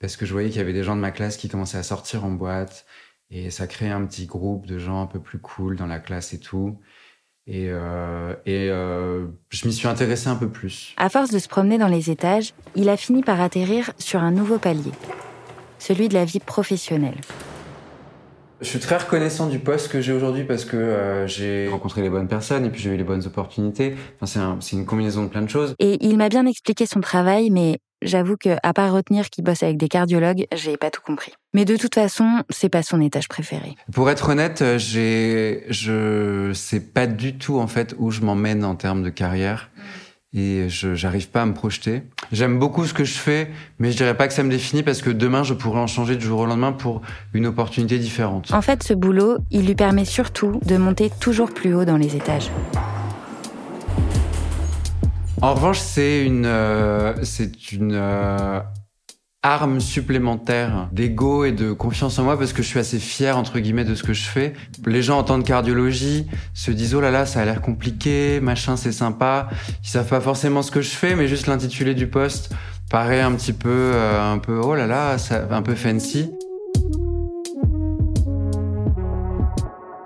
parce 0.00 0.16
que 0.16 0.26
je 0.26 0.32
voyais 0.32 0.48
qu'il 0.48 0.58
y 0.58 0.62
avait 0.62 0.72
des 0.72 0.82
gens 0.84 0.96
de 0.96 1.00
ma 1.00 1.12
classe 1.12 1.36
qui 1.36 1.48
commençaient 1.48 1.78
à 1.78 1.82
sortir 1.84 2.24
en 2.24 2.30
boîte 2.32 2.86
et 3.30 3.50
ça 3.50 3.66
créait 3.66 3.90
un 3.90 4.04
petit 4.06 4.26
groupe 4.26 4.66
de 4.66 4.78
gens 4.78 5.02
un 5.02 5.06
peu 5.06 5.20
plus 5.20 5.38
cool 5.40 5.76
dans 5.76 5.86
la 5.86 6.00
classe 6.00 6.34
et 6.34 6.40
tout. 6.40 6.80
Et, 7.46 7.66
euh, 7.68 8.34
euh, 8.46 9.26
je 9.48 9.66
m'y 9.66 9.72
suis 9.72 9.88
intéressé 9.88 10.28
un 10.28 10.36
peu 10.36 10.48
plus. 10.48 10.94
À 10.96 11.08
force 11.08 11.30
de 11.30 11.38
se 11.38 11.48
promener 11.48 11.78
dans 11.78 11.88
les 11.88 12.10
étages, 12.10 12.54
il 12.76 12.88
a 12.88 12.96
fini 12.96 13.22
par 13.22 13.40
atterrir 13.40 13.92
sur 13.98 14.20
un 14.22 14.30
nouveau 14.30 14.58
palier, 14.58 14.92
celui 15.78 16.08
de 16.08 16.14
la 16.14 16.24
vie 16.24 16.40
professionnelle. 16.40 17.20
Je 18.60 18.66
suis 18.66 18.78
très 18.78 18.98
reconnaissant 18.98 19.46
du 19.46 19.58
poste 19.58 19.90
que 19.90 20.00
j'ai 20.02 20.12
aujourd'hui 20.12 20.44
parce 20.44 20.66
que 20.66 20.76
euh, 20.76 21.26
j'ai 21.26 21.68
rencontré 21.68 22.02
les 22.02 22.10
bonnes 22.10 22.28
personnes 22.28 22.66
et 22.66 22.70
puis 22.70 22.80
j'ai 22.80 22.90
eu 22.90 22.96
les 22.96 23.04
bonnes 23.04 23.26
opportunités. 23.26 23.94
Enfin, 24.16 24.26
c'est 24.26 24.38
un, 24.74 24.78
une 24.78 24.84
combinaison 24.84 25.24
de 25.24 25.28
plein 25.28 25.40
de 25.42 25.48
choses. 25.48 25.74
Et 25.78 26.04
il 26.04 26.18
m'a 26.18 26.28
bien 26.28 26.44
expliqué 26.44 26.84
son 26.84 27.00
travail, 27.00 27.48
mais 27.48 27.78
j'avoue 28.02 28.36
que, 28.36 28.56
à 28.62 28.72
part 28.74 28.92
retenir 28.92 29.30
qu'il 29.30 29.44
bosse 29.44 29.62
avec 29.62 29.78
des 29.78 29.88
cardiologues, 29.88 30.46
j'ai 30.54 30.76
pas 30.76 30.90
tout 30.90 31.00
compris. 31.00 31.32
Mais 31.54 31.64
de 31.64 31.76
toute 31.76 31.94
façon, 31.94 32.42
c'est 32.50 32.68
pas 32.68 32.82
son 32.82 33.00
étage 33.00 33.28
préféré. 33.28 33.76
Pour 33.92 34.10
être 34.10 34.28
honnête, 34.28 34.62
j'ai, 34.76 35.64
je 35.70 36.52
sais 36.52 36.80
pas 36.80 37.06
du 37.06 37.38
tout 37.38 37.58
en 37.58 37.66
fait 37.66 37.94
où 37.98 38.10
je 38.10 38.20
m'emmène 38.20 38.64
en 38.64 38.74
termes 38.74 39.02
de 39.02 39.10
carrière. 39.10 39.70
Et 40.32 40.68
je 40.68 40.94
j'arrive 40.94 41.28
pas 41.28 41.42
à 41.42 41.46
me 41.46 41.54
projeter. 41.54 42.02
J'aime 42.30 42.58
beaucoup 42.60 42.86
ce 42.86 42.94
que 42.94 43.02
je 43.02 43.18
fais, 43.18 43.50
mais 43.80 43.90
je 43.90 43.96
dirais 43.96 44.16
pas 44.16 44.28
que 44.28 44.34
ça 44.34 44.44
me 44.44 44.50
définit 44.50 44.84
parce 44.84 45.02
que 45.02 45.10
demain 45.10 45.42
je 45.42 45.54
pourrais 45.54 45.80
en 45.80 45.88
changer 45.88 46.14
du 46.14 46.24
jour 46.24 46.40
au 46.40 46.46
lendemain 46.46 46.70
pour 46.70 47.02
une 47.34 47.46
opportunité 47.46 47.98
différente. 47.98 48.52
En 48.52 48.62
fait, 48.62 48.84
ce 48.84 48.94
boulot, 48.94 49.38
il 49.50 49.66
lui 49.66 49.74
permet 49.74 50.04
surtout 50.04 50.60
de 50.64 50.76
monter 50.76 51.10
toujours 51.20 51.52
plus 51.52 51.74
haut 51.74 51.84
dans 51.84 51.96
les 51.96 52.14
étages. 52.14 52.50
En 55.42 55.54
revanche, 55.54 55.80
c'est 55.80 56.24
une, 56.24 56.44
euh, 56.46 57.14
c'est 57.24 57.72
une 57.72 57.92
euh, 57.94 58.60
arme 59.42 59.80
supplémentaire 59.80 60.88
d'ego 60.92 61.44
et 61.44 61.52
de 61.52 61.72
confiance 61.72 62.18
en 62.18 62.24
moi 62.24 62.38
parce 62.38 62.52
que 62.52 62.62
je 62.62 62.68
suis 62.68 62.78
assez 62.78 62.98
fier 62.98 63.38
entre 63.38 63.58
guillemets 63.58 63.84
de 63.84 63.94
ce 63.94 64.02
que 64.02 64.12
je 64.12 64.28
fais. 64.28 64.52
Les 64.86 65.02
gens 65.02 65.18
entendent 65.18 65.44
cardiologie, 65.44 66.26
se 66.52 66.70
disent 66.70 66.94
oh 66.94 67.00
là 67.00 67.10
là 67.10 67.24
ça 67.24 67.40
a 67.40 67.44
l'air 67.46 67.62
compliqué, 67.62 68.40
machin 68.40 68.76
c'est 68.76 68.92
sympa. 68.92 69.48
Ils 69.82 69.88
savent 69.88 70.08
pas 70.08 70.20
forcément 70.20 70.60
ce 70.62 70.70
que 70.70 70.82
je 70.82 70.90
fais, 70.90 71.16
mais 71.16 71.26
juste 71.26 71.46
l'intitulé 71.46 71.94
du 71.94 72.06
poste 72.06 72.52
paraît 72.90 73.22
un 73.22 73.32
petit 73.32 73.54
peu, 73.54 73.92
euh, 73.94 74.32
un 74.32 74.38
peu 74.38 74.60
oh 74.62 74.74
là 74.74 74.86
là, 74.86 75.16
un 75.50 75.62
peu 75.62 75.74
fancy. 75.74 76.30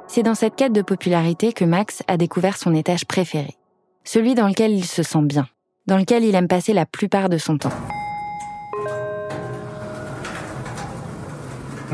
C'est 0.06 0.22
dans 0.22 0.36
cette 0.36 0.54
quête 0.54 0.72
de 0.72 0.82
popularité 0.82 1.52
que 1.52 1.64
Max 1.64 2.04
a 2.06 2.16
découvert 2.16 2.56
son 2.56 2.72
étage 2.72 3.04
préféré, 3.04 3.56
celui 4.04 4.36
dans 4.36 4.46
lequel 4.46 4.70
il 4.70 4.84
se 4.84 5.02
sent 5.02 5.22
bien, 5.22 5.48
dans 5.88 5.98
lequel 5.98 6.22
il 6.22 6.36
aime 6.36 6.46
passer 6.46 6.72
la 6.72 6.86
plupart 6.86 7.28
de 7.28 7.38
son 7.38 7.58
temps. 7.58 7.72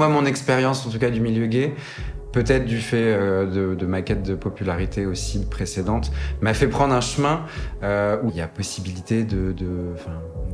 Moi, 0.01 0.09
mon 0.09 0.25
expérience, 0.25 0.87
en 0.87 0.89
tout 0.89 0.99
cas 0.99 1.11
du 1.11 1.21
milieu 1.21 1.45
gay, 1.45 1.75
peut-être 2.33 2.65
du 2.65 2.79
fait 2.79 3.13
euh, 3.13 3.45
de, 3.45 3.75
de, 3.75 3.85
ma 3.85 4.01
quête 4.01 4.23
de 4.23 4.35
popularité 4.35 5.05
aussi 5.05 5.45
précédente, 5.45 6.11
m'a 6.41 6.55
fait 6.55 6.69
prendre 6.69 6.95
un 6.95 7.03
chemin 7.03 7.45
euh, 7.83 8.17
où 8.23 8.31
il 8.31 8.37
y 8.37 8.41
a 8.41 8.49
possibilité 8.49 9.25
de, 9.25 9.53
de, 9.53 9.93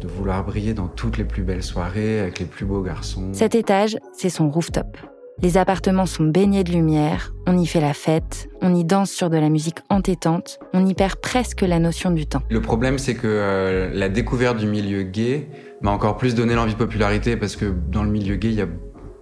de 0.00 0.08
vouloir 0.08 0.44
briller 0.44 0.74
dans 0.74 0.88
toutes 0.88 1.16
les 1.16 1.22
plus 1.22 1.44
belles 1.44 1.62
soirées 1.62 2.18
avec 2.18 2.40
les 2.40 2.46
plus 2.46 2.66
beaux 2.66 2.82
garçons. 2.82 3.28
Cet 3.34 3.54
étage, 3.54 3.96
c'est 4.12 4.30
son 4.30 4.50
rooftop. 4.50 4.96
Les 5.42 5.58
appartements 5.58 6.06
sont 6.06 6.24
baignés 6.24 6.64
de 6.64 6.72
lumière, 6.72 7.32
on 7.46 7.56
y 7.56 7.66
fait 7.66 7.80
la 7.80 7.92
fête, 7.92 8.48
on 8.62 8.74
y 8.74 8.84
danse 8.84 9.10
sur 9.10 9.30
de 9.30 9.36
la 9.36 9.50
musique 9.50 9.78
entêtante, 9.90 10.58
on 10.72 10.84
y 10.84 10.94
perd 10.94 11.20
presque 11.20 11.60
la 11.60 11.78
notion 11.78 12.10
du 12.10 12.26
temps. 12.26 12.40
Le 12.48 12.62
problème, 12.62 12.98
c'est 12.98 13.14
que 13.14 13.26
euh, 13.26 13.90
la 13.92 14.08
découverte 14.08 14.56
du 14.56 14.66
milieu 14.66 15.02
gay 15.02 15.46
m'a 15.82 15.90
encore 15.90 16.16
plus 16.16 16.34
donné 16.34 16.54
l'envie 16.54 16.72
de 16.72 16.78
popularité 16.78 17.36
parce 17.36 17.54
que 17.54 17.66
dans 17.66 18.02
le 18.02 18.10
milieu 18.10 18.36
gay, 18.36 18.48
il 18.48 18.54
y 18.54 18.62
a 18.62 18.66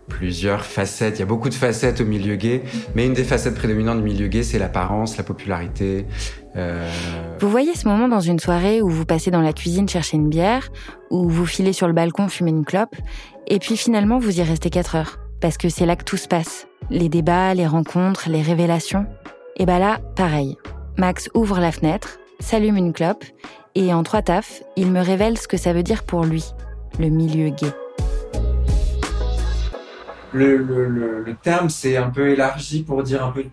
plusieurs 0.08 0.64
facettes. 0.64 1.18
Il 1.18 1.20
y 1.20 1.22
a 1.22 1.26
beaucoup 1.26 1.48
de 1.48 1.54
facettes 1.54 2.00
au 2.00 2.04
milieu 2.04 2.36
gay, 2.36 2.62
mais 2.94 3.06
une 3.06 3.14
des 3.14 3.24
facettes 3.24 3.54
prédominantes 3.54 3.98
du 3.98 4.04
milieu 4.04 4.26
gay, 4.26 4.42
c'est 4.42 4.58
l'apparence, 4.58 5.16
la 5.16 5.24
popularité. 5.24 6.06
Euh... 6.56 6.88
Vous 7.40 7.48
voyez 7.48 7.74
ce 7.74 7.88
moment 7.88 8.08
dans 8.08 8.20
une 8.20 8.38
soirée 8.38 8.82
où 8.82 8.88
vous 8.88 9.04
passez 9.04 9.30
dans 9.30 9.40
la 9.40 9.52
cuisine 9.52 9.88
chercher 9.88 10.16
une 10.16 10.28
bière, 10.28 10.70
où 11.10 11.28
vous 11.28 11.46
filez 11.46 11.72
sur 11.72 11.86
le 11.86 11.92
balcon 11.92 12.28
fumer 12.28 12.50
une 12.50 12.64
clope, 12.64 12.94
et 13.46 13.58
puis 13.58 13.76
finalement 13.76 14.18
vous 14.18 14.38
y 14.38 14.42
restez 14.42 14.70
4 14.70 14.96
heures, 14.96 15.18
parce 15.40 15.58
que 15.58 15.68
c'est 15.68 15.86
là 15.86 15.96
que 15.96 16.04
tout 16.04 16.16
se 16.16 16.28
passe. 16.28 16.66
Les 16.90 17.08
débats, 17.08 17.54
les 17.54 17.66
rencontres, 17.66 18.28
les 18.28 18.42
révélations. 18.42 19.06
Et 19.56 19.66
bah 19.66 19.78
là, 19.78 20.00
pareil. 20.16 20.56
Max 20.98 21.28
ouvre 21.34 21.58
la 21.60 21.72
fenêtre, 21.72 22.18
s'allume 22.40 22.76
une 22.76 22.92
clope, 22.92 23.24
et 23.74 23.92
en 23.92 24.02
trois 24.02 24.22
tafs, 24.22 24.62
il 24.76 24.92
me 24.92 25.00
révèle 25.00 25.38
ce 25.38 25.48
que 25.48 25.56
ça 25.56 25.72
veut 25.72 25.82
dire 25.82 26.04
pour 26.04 26.24
lui, 26.24 26.44
le 27.00 27.08
milieu 27.08 27.48
gay 27.48 27.72
le, 30.34 30.56
le, 30.58 30.88
le, 30.88 31.22
le 31.25 31.34
terme 31.34 31.70
s'est 31.70 31.96
un 31.96 32.10
peu 32.10 32.28
élargi 32.31 32.82
pour 32.82 33.02
dire 33.02 33.25
un 33.25 33.31
peu 33.31 33.44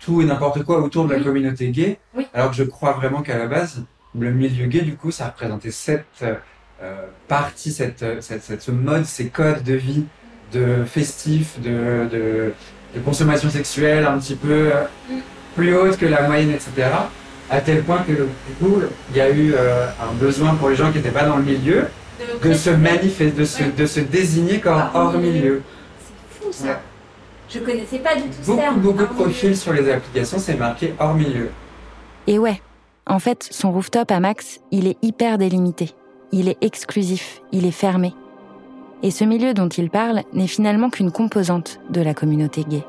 tout 0.00 0.22
et 0.22 0.24
n'importe 0.24 0.62
quoi 0.64 0.80
autour 0.80 1.06
de 1.06 1.12
la 1.12 1.18
Oui. 1.18 1.24
communauté 1.24 1.68
gay, 1.70 1.98
Oui. 2.16 2.26
alors 2.34 2.50
que 2.50 2.56
je 2.56 2.64
crois 2.64 2.92
vraiment 2.92 3.22
qu'à 3.22 3.38
la 3.38 3.46
base, 3.46 3.82
le 4.18 4.30
milieu 4.30 4.66
gay, 4.66 4.82
du 4.82 4.96
coup, 4.96 5.10
ça 5.10 5.26
représentait 5.26 5.70
cette 5.70 6.04
euh, 6.82 6.94
partie, 7.28 7.72
cette, 7.72 8.04
cette, 8.20 8.42
cette, 8.42 8.62
ce 8.62 8.70
mode, 8.70 9.04
ces 9.04 9.28
codes 9.28 9.62
de 9.62 9.74
vie, 9.74 10.04
de 10.52 10.84
festif, 10.84 11.60
de, 11.60 12.06
de, 12.12 12.52
de 12.94 13.00
consommation 13.04 13.48
sexuelle 13.50 14.04
un 14.06 14.18
petit 14.18 14.34
peu 14.36 14.70
euh, 14.72 14.84
plus 15.56 15.74
haute 15.76 15.96
que 15.96 16.06
la 16.06 16.26
moyenne, 16.28 16.50
etc. 16.50 16.88
À 17.50 17.60
tel 17.60 17.82
point 17.82 17.98
que, 18.06 18.12
du 18.12 18.54
coup, 18.60 18.80
il 19.10 19.16
y 19.16 19.20
a 19.20 19.30
eu 19.30 19.52
euh, 19.54 19.86
un 20.00 20.12
besoin 20.14 20.54
pour 20.54 20.68
les 20.70 20.76
gens 20.76 20.90
qui 20.90 20.98
n'étaient 20.98 21.10
pas 21.10 21.24
dans 21.24 21.36
le 21.36 21.42
milieu 21.44 21.86
de 22.42 22.52
se 22.52 22.70
manifester, 22.70 23.30
de 23.32 23.44
se, 23.44 23.62
Oui. 23.64 23.72
de 23.76 23.86
se 23.86 24.00
désigner 24.00 24.60
comme 24.60 24.80
hors 24.94 25.12
milieu. 25.18 25.62
Ça. 26.54 26.66
Ouais. 26.68 26.76
Je 27.48 27.58
connaissais 27.58 27.98
pas 27.98 28.16
du 28.16 28.22
tout 28.22 28.28
ce 28.40 28.46
Beaucoup, 28.46 28.60
terme. 28.60 28.80
beaucoup 28.80 29.02
de 29.02 29.04
profils 29.14 29.56
sur 29.56 29.72
les 29.72 29.90
applications, 29.92 30.38
c'est 30.38 30.56
marqué 30.56 30.94
hors 30.98 31.14
milieu. 31.14 31.50
Et 32.26 32.38
ouais, 32.38 32.60
en 33.06 33.18
fait, 33.18 33.46
son 33.50 33.70
rooftop 33.70 34.10
à 34.10 34.18
Max, 34.20 34.60
il 34.70 34.86
est 34.86 34.96
hyper 35.02 35.36
délimité. 35.38 35.90
Il 36.32 36.48
est 36.48 36.56
exclusif, 36.62 37.42
il 37.52 37.66
est 37.66 37.70
fermé. 37.70 38.14
Et 39.02 39.10
ce 39.10 39.24
milieu 39.24 39.52
dont 39.52 39.68
il 39.68 39.90
parle 39.90 40.22
n'est 40.32 40.46
finalement 40.46 40.88
qu'une 40.88 41.12
composante 41.12 41.78
de 41.90 42.00
la 42.00 42.14
communauté 42.14 42.64
gay. 42.64 42.82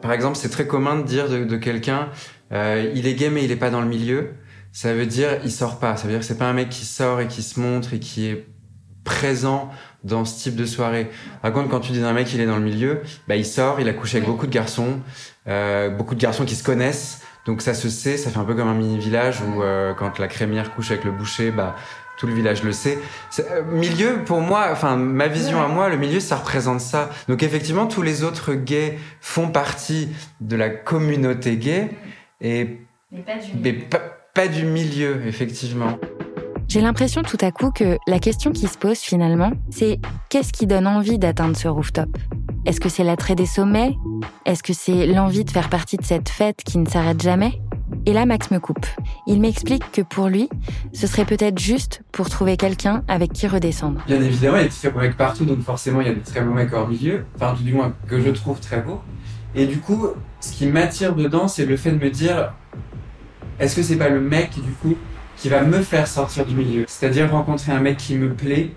Par 0.00 0.12
exemple, 0.12 0.36
c'est 0.36 0.48
très 0.48 0.66
commun 0.66 0.96
de 0.96 1.02
dire 1.02 1.28
de, 1.28 1.44
de 1.44 1.56
quelqu'un, 1.56 2.08
euh, 2.52 2.90
il 2.94 3.06
est 3.06 3.14
gay 3.14 3.30
mais 3.30 3.44
il 3.44 3.52
est 3.52 3.56
pas 3.56 3.70
dans 3.70 3.80
le 3.80 3.86
milieu. 3.86 4.30
Ça 4.72 4.94
veut 4.94 5.06
dire 5.06 5.38
il 5.44 5.52
sort 5.52 5.78
pas. 5.78 5.96
Ça 5.96 6.04
veut 6.04 6.10
dire 6.10 6.20
que 6.20 6.26
c'est 6.26 6.38
pas 6.38 6.46
un 6.46 6.52
mec 6.54 6.68
qui 6.70 6.84
sort 6.84 7.20
et 7.20 7.28
qui 7.28 7.42
se 7.42 7.60
montre 7.60 7.94
et 7.94 7.98
qui 7.98 8.26
est 8.26 8.46
présent 9.04 9.70
dans 10.04 10.24
ce 10.24 10.42
type 10.42 10.56
de 10.56 10.64
soirée. 10.64 11.10
Par 11.42 11.52
contre, 11.52 11.68
quand 11.68 11.80
tu 11.80 11.92
dis 11.92 12.00
d'un 12.00 12.12
mec 12.12 12.32
il 12.32 12.40
est 12.40 12.46
dans 12.46 12.56
le 12.56 12.62
milieu, 12.62 13.02
bah 13.28 13.36
il 13.36 13.46
sort, 13.46 13.80
il 13.80 13.88
a 13.88 13.92
couché 13.92 14.18
avec 14.18 14.28
beaucoup 14.28 14.46
de 14.46 14.52
garçons, 14.52 15.00
euh, 15.48 15.90
beaucoup 15.90 16.14
de 16.14 16.20
garçons 16.20 16.44
qui 16.44 16.54
se 16.54 16.64
connaissent. 16.64 17.20
Donc 17.46 17.60
ça 17.60 17.74
se 17.74 17.88
sait, 17.88 18.16
ça 18.16 18.30
fait 18.30 18.38
un 18.38 18.44
peu 18.44 18.54
comme 18.54 18.68
un 18.68 18.74
mini 18.74 18.98
village 18.98 19.40
où 19.42 19.62
euh, 19.62 19.94
quand 19.94 20.18
la 20.18 20.28
crémière 20.28 20.74
couche 20.74 20.90
avec 20.92 21.04
le 21.04 21.10
boucher, 21.10 21.50
bah 21.50 21.74
tout 22.18 22.26
le 22.28 22.34
village 22.34 22.62
le 22.62 22.70
sait. 22.72 22.98
Euh, 23.40 23.62
milieu, 23.64 24.22
pour 24.24 24.40
moi, 24.40 24.68
enfin 24.70 24.96
ma 24.96 25.26
vision 25.26 25.60
à 25.60 25.66
moi, 25.66 25.88
le 25.88 25.96
milieu, 25.96 26.20
ça 26.20 26.36
représente 26.36 26.80
ça. 26.80 27.10
Donc 27.28 27.42
effectivement, 27.42 27.86
tous 27.86 28.02
les 28.02 28.22
autres 28.22 28.54
gays 28.54 28.98
font 29.20 29.48
partie 29.48 30.08
de 30.40 30.54
la 30.54 30.70
communauté 30.70 31.56
gay 31.56 31.90
et 32.40 32.80
Mais 33.10 33.22
pas 33.22 33.38
du 33.38 33.50
mais 33.60 33.72
milieu. 33.72 33.84
pas, 33.86 34.00
pas 34.34 34.48
du 34.48 34.64
milieu, 34.64 35.26
effectivement. 35.26 35.98
J'ai 36.68 36.80
l'impression 36.80 37.22
tout 37.22 37.38
à 37.42 37.50
coup 37.50 37.70
que 37.70 37.98
la 38.06 38.18
question 38.18 38.50
qui 38.50 38.66
se 38.66 38.78
pose 38.78 38.98
finalement, 38.98 39.52
c'est 39.70 40.00
qu'est-ce 40.30 40.52
qui 40.52 40.66
donne 40.66 40.86
envie 40.86 41.18
d'atteindre 41.18 41.54
ce 41.54 41.68
rooftop? 41.68 42.08
Est-ce 42.64 42.80
que 42.80 42.88
c'est 42.88 43.04
l'attrait 43.04 43.34
des 43.34 43.44
sommets? 43.44 43.94
Est-ce 44.46 44.62
que 44.62 44.72
c'est 44.72 45.06
l'envie 45.06 45.44
de 45.44 45.50
faire 45.50 45.68
partie 45.68 45.98
de 45.98 46.04
cette 46.04 46.30
fête 46.30 46.62
qui 46.64 46.78
ne 46.78 46.86
s'arrête 46.86 47.20
jamais? 47.20 47.60
Et 48.06 48.14
là, 48.14 48.24
Max 48.24 48.50
me 48.50 48.58
coupe. 48.58 48.86
Il 49.26 49.40
m'explique 49.40 49.92
que 49.92 50.00
pour 50.00 50.28
lui, 50.28 50.48
ce 50.94 51.06
serait 51.06 51.26
peut-être 51.26 51.58
juste 51.58 52.02
pour 52.10 52.30
trouver 52.30 52.56
quelqu'un 52.56 53.02
avec 53.08 53.34
qui 53.34 53.46
redescendre. 53.46 54.00
Bien 54.06 54.22
évidemment, 54.22 54.56
il 54.56 54.62
y 54.62 54.64
a 54.64 54.68
des 54.68 54.74
très 54.74 54.90
beaux 54.90 55.00
mecs 55.00 55.16
partout, 55.16 55.44
donc 55.44 55.60
forcément, 55.60 56.00
il 56.00 56.06
y 56.06 56.10
a 56.10 56.14
des 56.14 56.20
très 56.20 56.40
beaux 56.40 56.54
mecs 56.54 56.72
hors 56.72 56.88
milieu. 56.88 57.26
Enfin, 57.36 57.54
tout 57.54 57.64
du 57.64 57.74
moins, 57.74 57.92
que 58.08 58.18
je 58.18 58.30
trouve 58.30 58.60
très 58.60 58.80
beaux. 58.80 59.00
Et 59.54 59.66
du 59.66 59.78
coup, 59.78 60.06
ce 60.40 60.52
qui 60.52 60.66
m'attire 60.68 61.14
dedans, 61.14 61.48
c'est 61.48 61.66
le 61.66 61.76
fait 61.76 61.90
de 61.90 62.02
me 62.02 62.08
dire, 62.08 62.54
est-ce 63.58 63.76
que 63.76 63.82
c'est 63.82 63.96
pas 63.96 64.08
le 64.08 64.20
mec, 64.20 64.50
du 64.54 64.72
coup, 64.72 64.96
qui 65.36 65.48
va 65.48 65.62
me 65.62 65.80
faire 65.82 66.06
sortir 66.06 66.44
du 66.46 66.54
milieu? 66.54 66.84
C'est-à-dire 66.88 67.30
rencontrer 67.30 67.72
un 67.72 67.80
mec 67.80 67.96
qui 67.96 68.16
me 68.16 68.32
plaît 68.32 68.70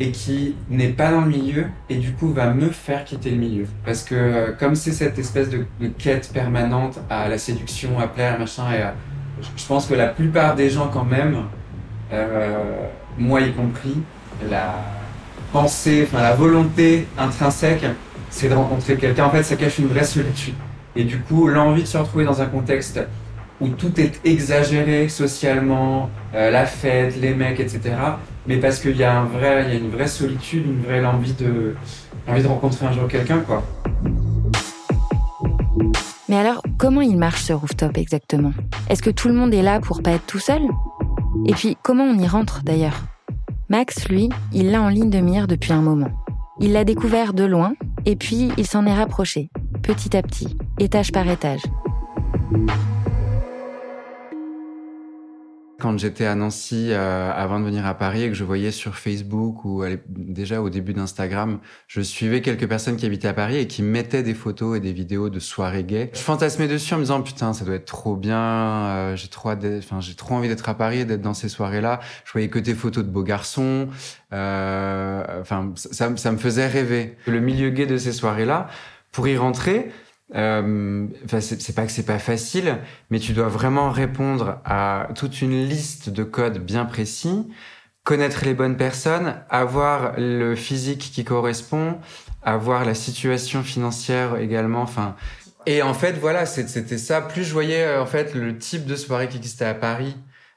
et 0.00 0.10
qui 0.10 0.56
n'est 0.68 0.88
pas 0.88 1.10
dans 1.10 1.20
le 1.20 1.28
milieu 1.28 1.66
et 1.88 1.96
du 1.96 2.12
coup 2.12 2.32
va 2.32 2.52
me 2.52 2.70
faire 2.70 3.04
quitter 3.04 3.30
le 3.30 3.36
milieu. 3.36 3.66
Parce 3.84 4.02
que 4.02 4.14
euh, 4.14 4.52
comme 4.52 4.74
c'est 4.74 4.92
cette 4.92 5.18
espèce 5.18 5.48
de, 5.50 5.66
quête 5.98 6.30
permanente 6.32 6.98
à 7.08 7.28
la 7.28 7.38
séduction, 7.38 7.98
à 8.00 8.08
plaire, 8.08 8.38
machin, 8.38 8.64
et 8.72 8.82
à, 8.82 8.94
je 9.40 9.66
pense 9.66 9.86
que 9.86 9.94
la 9.94 10.08
plupart 10.08 10.54
des 10.56 10.70
gens 10.70 10.88
quand 10.92 11.04
même, 11.04 11.44
euh, 12.12 12.58
moi 13.18 13.40
y 13.40 13.52
compris, 13.52 13.96
la 14.50 14.74
pensée, 15.52 16.06
enfin 16.06 16.22
la 16.22 16.34
volonté 16.34 17.06
intrinsèque, 17.16 17.84
c'est 18.30 18.48
de 18.48 18.54
rencontrer 18.54 18.96
quelqu'un. 18.96 19.26
En 19.26 19.30
fait, 19.30 19.44
ça 19.44 19.54
cache 19.54 19.78
une 19.78 19.86
vraie 19.86 20.04
solitude. 20.04 20.54
Et 20.96 21.04
du 21.04 21.20
coup, 21.20 21.46
l'envie 21.46 21.82
de 21.82 21.88
se 21.88 21.98
retrouver 21.98 22.24
dans 22.24 22.40
un 22.42 22.46
contexte 22.46 23.00
où 23.60 23.68
tout 23.68 24.00
est 24.00 24.20
exagéré 24.24 25.08
socialement, 25.08 26.10
euh, 26.34 26.50
la 26.50 26.66
fête, 26.66 27.16
les 27.20 27.34
mecs, 27.34 27.60
etc. 27.60 27.94
Mais 28.46 28.58
parce 28.58 28.80
qu'il 28.80 28.96
y 28.96 29.04
a 29.04 29.22
vrai, 29.22 29.76
une 29.76 29.90
vraie 29.90 30.08
solitude, 30.08 30.66
une 30.66 30.82
vraie 30.82 31.04
envie 31.04 31.32
de, 31.32 31.74
envie 32.26 32.42
de 32.42 32.48
rencontrer 32.48 32.86
un 32.86 32.92
jour 32.92 33.08
quelqu'un, 33.08 33.40
quoi. 33.40 33.62
Mais 36.28 36.36
alors, 36.36 36.62
comment 36.78 37.00
il 37.00 37.16
marche 37.16 37.42
ce 37.42 37.52
rooftop 37.52 37.96
exactement? 37.96 38.52
Est-ce 38.88 39.02
que 39.02 39.10
tout 39.10 39.28
le 39.28 39.34
monde 39.34 39.54
est 39.54 39.62
là 39.62 39.80
pour 39.80 40.02
pas 40.02 40.12
être 40.12 40.26
tout 40.26 40.38
seul? 40.38 40.62
Et 41.46 41.52
puis, 41.52 41.76
comment 41.82 42.04
on 42.04 42.18
y 42.18 42.26
rentre 42.26 42.62
d'ailleurs? 42.64 43.04
Max, 43.68 44.08
lui, 44.08 44.30
il 44.52 44.70
l'a 44.70 44.82
en 44.82 44.88
ligne 44.88 45.10
de 45.10 45.20
mire 45.20 45.46
depuis 45.46 45.72
un 45.72 45.82
moment. 45.82 46.10
Il 46.60 46.72
l'a 46.72 46.84
découvert 46.84 47.34
de 47.34 47.44
loin, 47.44 47.74
et 48.06 48.16
puis 48.16 48.50
il 48.56 48.66
s'en 48.66 48.86
est 48.86 48.94
rapproché, 48.94 49.50
petit 49.82 50.16
à 50.16 50.22
petit, 50.22 50.56
étage 50.78 51.12
par 51.12 51.28
étage. 51.28 51.62
Quand 55.84 55.98
j'étais 55.98 56.24
à 56.24 56.34
Nancy 56.34 56.92
euh, 56.92 57.30
avant 57.30 57.60
de 57.60 57.66
venir 57.66 57.84
à 57.84 57.92
Paris 57.92 58.22
et 58.22 58.28
que 58.28 58.34
je 58.34 58.42
voyais 58.42 58.70
sur 58.70 58.96
Facebook 58.96 59.66
ou 59.66 59.84
déjà 60.08 60.62
au 60.62 60.70
début 60.70 60.94
d'Instagram, 60.94 61.58
je 61.88 62.00
suivais 62.00 62.40
quelques 62.40 62.66
personnes 62.66 62.96
qui 62.96 63.04
habitaient 63.04 63.28
à 63.28 63.34
Paris 63.34 63.58
et 63.58 63.66
qui 63.66 63.82
mettaient 63.82 64.22
des 64.22 64.32
photos 64.32 64.78
et 64.78 64.80
des 64.80 64.94
vidéos 64.94 65.28
de 65.28 65.38
soirées 65.38 65.84
gays. 65.84 66.10
Je 66.14 66.20
fantasmais 66.20 66.68
dessus 66.68 66.94
en 66.94 66.96
me 66.96 67.02
disant 67.02 67.20
putain 67.20 67.52
ça 67.52 67.66
doit 67.66 67.74
être 67.74 67.84
trop 67.84 68.16
bien, 68.16 68.38
euh, 68.38 69.16
j'ai 69.16 69.28
trop, 69.28 69.50
enfin 69.50 70.00
j'ai 70.00 70.14
trop 70.14 70.36
envie 70.36 70.48
d'être 70.48 70.66
à 70.70 70.74
Paris 70.74 71.00
et 71.00 71.04
d'être 71.04 71.20
dans 71.20 71.34
ces 71.34 71.50
soirées-là. 71.50 72.00
Je 72.24 72.32
voyais 72.32 72.48
que 72.48 72.58
des 72.58 72.74
photos 72.74 73.04
de 73.04 73.10
beaux 73.10 73.22
garçons. 73.22 73.88
Euh, 74.32 75.44
ça 75.74 76.08
me 76.08 76.38
faisait 76.38 76.66
rêver. 76.66 77.18
Le 77.26 77.40
milieu 77.40 77.68
gay 77.68 77.84
de 77.84 77.98
ces 77.98 78.12
soirées-là, 78.12 78.68
pour 79.12 79.28
y 79.28 79.36
rentrer, 79.36 79.90
euh, 80.34 81.06
c'est 81.40 81.74
pas 81.74 81.86
que 81.86 81.92
c'est 81.92 82.06
pas 82.06 82.18
facile, 82.18 82.78
mais 83.10 83.18
tu 83.18 83.32
dois 83.32 83.48
vraiment 83.48 83.90
répondre 83.90 84.60
à 84.64 85.08
toute 85.14 85.42
une 85.42 85.66
liste 85.66 86.10
de 86.10 86.24
codes 86.24 86.58
bien 86.58 86.86
précis, 86.86 87.46
connaître 88.04 88.44
les 88.44 88.54
bonnes 88.54 88.76
personnes, 88.76 89.36
avoir 89.50 90.14
le 90.18 90.54
physique 90.54 91.10
qui 91.12 91.24
correspond, 91.24 91.98
avoir 92.42 92.84
la 92.84 92.94
situation 92.94 93.62
financière 93.62 94.36
également. 94.36 94.82
Enfin, 94.82 95.16
et 95.66 95.82
en 95.82 95.94
fait, 95.94 96.12
voilà, 96.12 96.46
c'était 96.46 96.98
ça. 96.98 97.20
Plus 97.20 97.44
je 97.44 97.52
voyais 97.52 97.84
euh, 97.84 98.02
en 98.02 98.06
fait 98.06 98.34
le 98.34 98.58
type 98.58 98.86
de 98.86 98.96
soirée 98.96 99.28
qui 99.28 99.36
existait 99.36 99.64
à 99.64 99.74
Paris, 99.74 100.16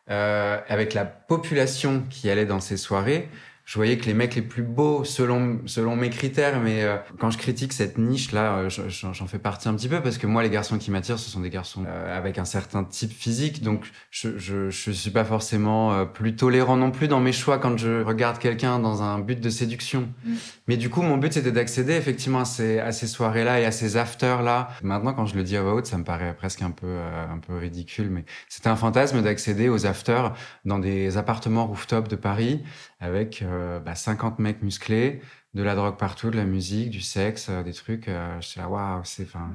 euh, 0.10 0.60
avec 0.68 0.94
la 0.94 1.06
population 1.06 2.04
qui 2.10 2.30
allait 2.30 2.46
dans 2.46 2.60
ces 2.60 2.78
soirées, 2.78 3.30
je 3.68 3.76
voyais 3.76 3.98
que 3.98 4.06
les 4.06 4.14
mecs 4.14 4.34
les 4.34 4.42
plus 4.42 4.64
beaux, 4.64 5.04
selon 5.04 5.60
selon 5.66 5.98
mes 5.98 6.10
critères, 6.10 6.62
mais 6.62 6.84
euh, 6.84 6.96
quand 7.20 7.32
je 7.32 7.38
critique 7.38 7.74
cette 7.74 7.98
niche 7.98 8.32
là, 8.32 8.60
euh, 8.60 8.70
j'en 8.70 9.28
fais 9.28 9.40
partie 9.40 9.68
un 9.68 9.74
petit 9.74 9.90
peu 9.90 10.02
parce 10.02 10.18
que 10.18 10.26
moi 10.26 10.42
les 10.42 10.50
garçons 10.50 10.78
qui 10.78 10.90
m'attirent, 10.90 11.20
ce 11.20 11.30
sont 11.30 11.42
des 11.42 11.50
garçons 11.50 11.84
euh, 11.86 12.18
avec 12.18 12.38
un 12.38 12.46
certain 12.46 12.86
type 12.86 13.12
physique, 13.12 13.62
donc 13.62 13.86
je 14.10 14.38
je 14.38 14.70
je 14.70 14.92
suis 14.92 15.12
pas 15.12 15.26
forcément 15.26 16.06
plus 16.06 16.38
tolérant 16.38 16.78
non 16.78 16.92
plus 16.92 17.10
dans 17.10 17.20
mes 17.20 17.34
choix 17.34 17.58
quand 17.58 17.78
je 17.78 18.02
regarde 18.04 18.40
quelqu'un 18.40 18.80
dans 18.80 19.04
un 19.04 19.20
but 19.20 19.42
de 19.42 19.50
séduction. 19.50 20.08
Mm. 20.24 20.34
Mais 20.70 20.78
du 20.78 20.90
coup, 20.90 21.02
mon 21.02 21.18
but 21.18 21.34
c'était 21.34 21.52
d'accéder 21.52 21.96
effectivement 21.96 22.40
à 22.40 22.46
ces 22.46 22.80
à 22.80 22.94
ces 22.94 23.08
soirées 23.08 23.44
là 23.44 23.60
et 23.60 23.66
à 23.66 23.74
ces 23.74 23.98
afters 23.98 24.44
là. 24.44 24.70
Maintenant, 24.82 25.14
quand 25.14 25.26
je 25.26 25.36
le 25.36 25.44
dis 25.44 25.58
à 25.58 25.62
voix 25.62 25.74
haute, 25.74 25.88
ça 25.88 25.98
me 25.98 26.06
paraît 26.06 26.34
presque 26.38 26.62
un 26.62 26.72
peu 26.72 27.00
un 27.30 27.40
peu 27.40 27.58
ridicule, 27.58 28.12
mais 28.12 28.24
c'était 28.48 28.70
un 28.70 28.78
fantasme 28.78 29.22
d'accéder 29.22 29.68
aux 29.68 29.86
afters 29.86 30.34
dans 30.64 30.80
des 30.80 31.18
appartements 31.18 31.68
rooftop 31.68 32.08
de 32.08 32.16
Paris 32.16 32.64
avec 33.00 33.42
euh, 33.42 33.80
bah, 33.80 33.96
50 33.96 34.40
mecs 34.40 34.62
musclés, 34.62 35.22
de 35.54 35.64
la 35.64 35.76
drogue 35.76 35.98
partout, 35.98 36.30
de 36.30 36.38
la 36.38 36.46
musique, 36.46 36.90
du 36.90 37.02
sexe, 37.02 37.48
euh, 37.50 37.64
des 37.64 37.74
trucs. 37.74 38.08
Euh, 38.08 38.40
je 38.42 38.48
suis 38.48 38.60
là, 38.60 38.70
waouh, 38.70 39.02
c'est 39.04 39.24
enfin. 39.24 39.52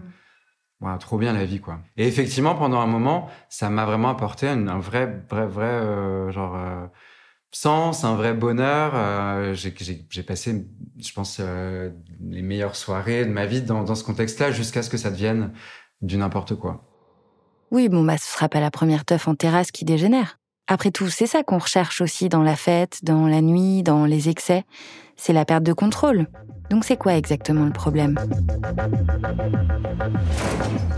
Mm. 0.81 0.99
trop 0.99 1.19
bien 1.19 1.33
la 1.33 1.45
vie, 1.45 1.61
quoi. 1.61 1.81
Et 1.97 2.07
effectivement, 2.07 2.55
pendant 2.55 2.81
un 2.81 2.87
moment, 2.87 3.29
ça 3.49 3.71
m'a 3.71 3.85
vraiment 3.85 4.11
apporté 4.11 4.49
un, 4.49 4.79
vrai, 4.79 5.23
vrai, 5.29 5.47
vrai, 5.47 5.67
euh, 5.67 6.31
genre, 6.33 6.57
euh, 6.57 6.87
sens, 7.53 8.05
un 8.05 8.15
vrai 8.17 8.35
bonheur. 8.35 8.93
Euh, 8.95 9.55
j'ai 9.55 10.23
passé, 10.23 10.67
je 10.99 11.13
pense, 11.13 11.41
les 11.41 12.43
meilleures 12.43 12.77
soirées 12.77 13.25
de 13.25 13.31
ma 13.31 13.47
vie 13.47 13.63
dans, 13.63 13.85
dans 13.85 13.95
ce 13.95 14.05
contexte-là, 14.05 14.53
jusqu'à 14.53 14.83
ce 14.83 14.91
que 14.91 14.97
ça 14.97 15.11
devienne 15.11 15.53
du 16.01 16.17
n'importe 16.17 16.57
quoi. 16.57 16.85
Oui, 17.71 17.89
bon, 17.89 18.05
bah, 18.05 18.19
ce 18.19 18.27
sera 18.27 18.49
pas 18.49 18.61
la 18.61 18.71
première 18.71 19.05
teuf 19.05 19.29
en 19.29 19.35
terrasse 19.35 19.71
qui 19.71 19.85
dégénère. 19.85 20.39
Après 20.73 20.91
tout, 20.91 21.11
c'est 21.11 21.26
ça 21.26 21.43
qu'on 21.43 21.59
recherche 21.59 22.00
aussi 22.00 22.31
dans 22.31 22.43
la 22.43 22.57
fête, 22.57 23.00
dans 23.02 23.26
la 23.26 23.43
nuit, 23.43 23.83
dans 23.83 24.07
les 24.07 24.31
excès. 24.31 24.64
C'est 25.17 25.35
la 25.35 25.45
perte 25.45 25.64
de 25.64 25.75
contrôle. 25.75 26.29
Donc 26.71 26.87
c'est 26.87 26.97
quoi 26.97 27.14
exactement 27.14 27.67
le 27.67 27.73
problème? 27.73 28.19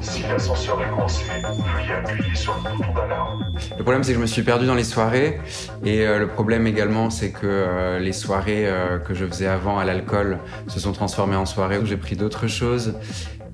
Si 0.00 0.22
l'ascenseur 0.22 0.80
est 0.80 0.90
coincé, 0.96 1.24
veuillez 1.42 1.92
appuyer 1.92 2.34
sur 2.36 2.54
le 2.54 2.70
bouton 2.70 2.94
d'alarme. 2.94 3.52
Le 3.76 3.82
problème 3.82 4.04
c'est 4.04 4.12
que 4.12 4.18
je 4.18 4.22
me 4.22 4.28
suis 4.28 4.42
perdu 4.42 4.64
dans 4.68 4.76
les 4.76 4.84
soirées 4.84 5.40
et 5.84 6.06
euh, 6.06 6.20
le 6.20 6.28
problème 6.28 6.68
également 6.68 7.10
c'est 7.10 7.32
que 7.32 7.40
euh, 7.44 7.98
les 7.98 8.12
soirées 8.12 8.68
euh, 8.68 9.00
que 9.00 9.12
je 9.12 9.26
faisais 9.26 9.48
avant 9.48 9.80
à 9.80 9.84
l'alcool 9.84 10.38
se 10.68 10.78
sont 10.78 10.92
transformées 10.92 11.34
en 11.34 11.46
soirées 11.46 11.78
où 11.78 11.84
j'ai 11.84 11.96
pris 11.96 12.14
d'autres 12.14 12.46
choses 12.46 12.94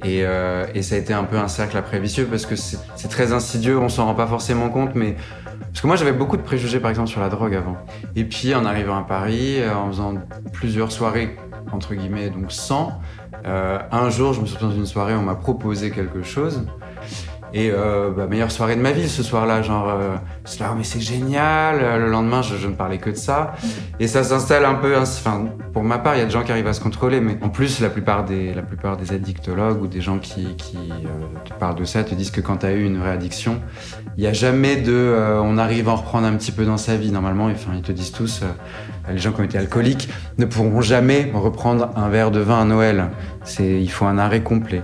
et, 0.05 0.21
et, 0.75 0.83
ça 0.83 0.95
a 0.95 0.99
été 0.99 1.13
un 1.13 1.25
peu 1.25 1.37
un 1.37 1.49
cercle 1.49 1.77
après 1.77 1.99
vicieux 1.99 2.25
parce 2.25 2.47
que 2.47 2.57
c'est 2.57 3.09
très 3.11 3.35
insidieux, 3.35 3.79
on 3.79 3.91
s'en 3.91 4.07
rend 4.07 4.15
pas 4.15 4.27
forcément 4.27 4.71
compte 4.71 4.95
mais 4.95 5.15
parce 5.71 5.83
que 5.83 5.87
moi, 5.87 5.97
j'avais 5.97 6.13
beaucoup 6.13 6.37
de 6.37 6.43
préjugés, 6.43 6.81
par 6.81 6.91
exemple, 6.91 7.09
sur 7.09 7.21
la 7.21 7.29
drogue 7.29 7.55
avant. 7.55 7.77
Et 8.17 8.25
puis, 8.25 8.55
en 8.55 8.65
arrivant 8.65 8.99
à 8.99 9.03
Paris, 9.03 9.61
euh, 9.61 9.75
en 9.75 9.89
faisant 9.89 10.15
plusieurs 10.53 10.91
soirées, 10.91 11.37
entre 11.73 11.95
guillemets, 11.95 12.31
donc 12.31 12.51
sans, 12.51 13.01
euh, 13.47 13.79
un 13.93 14.11
jour, 14.11 14.33
je 14.33 14.41
me 14.41 14.47
suis 14.47 14.57
retrouvé 14.57 14.75
dans 14.75 14.81
une 14.81 14.87
soirée, 14.87 15.15
on 15.15 15.23
m'a 15.23 15.37
proposé 15.37 15.91
quelque 15.91 16.23
chose. 16.23 16.67
Et 17.53 17.71
euh, 17.71 18.11
bah, 18.11 18.27
meilleure 18.27 18.51
soirée 18.51 18.77
de 18.77 18.81
ma 18.81 18.93
vie 18.93 19.09
ce 19.09 19.23
soir-là, 19.23 19.63
genre, 19.63 19.89
euh, 19.89 20.17
c'est 20.45 21.01
génial. 21.01 22.01
Le 22.01 22.11
lendemain, 22.11 22.43
je, 22.43 22.67
ne 22.67 22.75
parlais 22.75 22.99
que 22.99 23.11
de 23.11 23.17
ça. 23.17 23.55
Et 23.99 24.07
ça 24.07 24.23
s'installe 24.23 24.65
un 24.65 24.75
peu. 24.75 24.97
Enfin, 24.97 25.47
pour 25.73 25.83
ma 25.83 25.99
part, 25.99 26.15
il 26.15 26.19
y 26.19 26.23
a 26.23 26.25
des 26.25 26.31
gens 26.31 26.43
qui 26.43 26.53
arrivent 26.53 26.67
à 26.67 26.73
se 26.73 26.81
contrôler, 26.81 27.21
mais 27.21 27.37
en 27.43 27.49
plus, 27.49 27.81
la 27.81 27.91
plupart 27.91 28.25
des, 28.25 28.55
la 28.55 28.63
plupart 28.63 28.97
des 28.97 29.13
addictologues 29.13 29.83
ou 29.83 29.87
des 29.87 30.01
gens 30.01 30.19
qui, 30.19 30.55
qui 30.57 30.77
euh, 30.77 31.39
te 31.45 31.53
parlent 31.55 31.77
de 31.77 31.85
ça 31.85 32.05
te 32.05 32.15
disent 32.15 32.31
que 32.31 32.41
quand 32.41 32.59
tu 32.59 32.67
as 32.67 32.73
eu 32.73 32.85
une 32.85 33.01
réaddiction, 33.01 33.61
il 34.17 34.23
n'y 34.23 34.27
a 34.27 34.33
jamais 34.33 34.77
de, 34.77 34.93
euh, 34.93 35.41
on 35.43 35.59
arrive 35.59 35.89
à 35.89 35.93
en 35.93 35.97
reprendre 35.97 36.27
un 36.27 36.35
petit 36.35 36.53
peu 36.53 36.65
dans 36.65 36.77
sa 36.77 36.97
vie. 36.97 37.11
Normalement, 37.13 37.47
enfin, 37.47 37.73
ils 37.75 37.83
te 37.83 37.93
disent 37.93 38.13
tous, 38.13 38.43
euh, 38.43 39.13
les 39.13 39.19
gens 39.19 39.33
qui 39.33 39.41
ont 39.41 39.45
été 39.45 39.59
alcooliques 39.59 40.09
ne 40.39 40.45
pourront 40.45 40.81
jamais 40.81 41.31
reprendre 41.35 41.91
un 41.97 42.09
verre 42.09 42.31
de 42.31 42.41
vin 42.41 42.63
à 42.63 42.65
Noël. 42.65 43.11
Il 43.59 43.91
faut 43.91 44.07
un 44.07 44.19
arrêt 44.19 44.43
complet. 44.43 44.83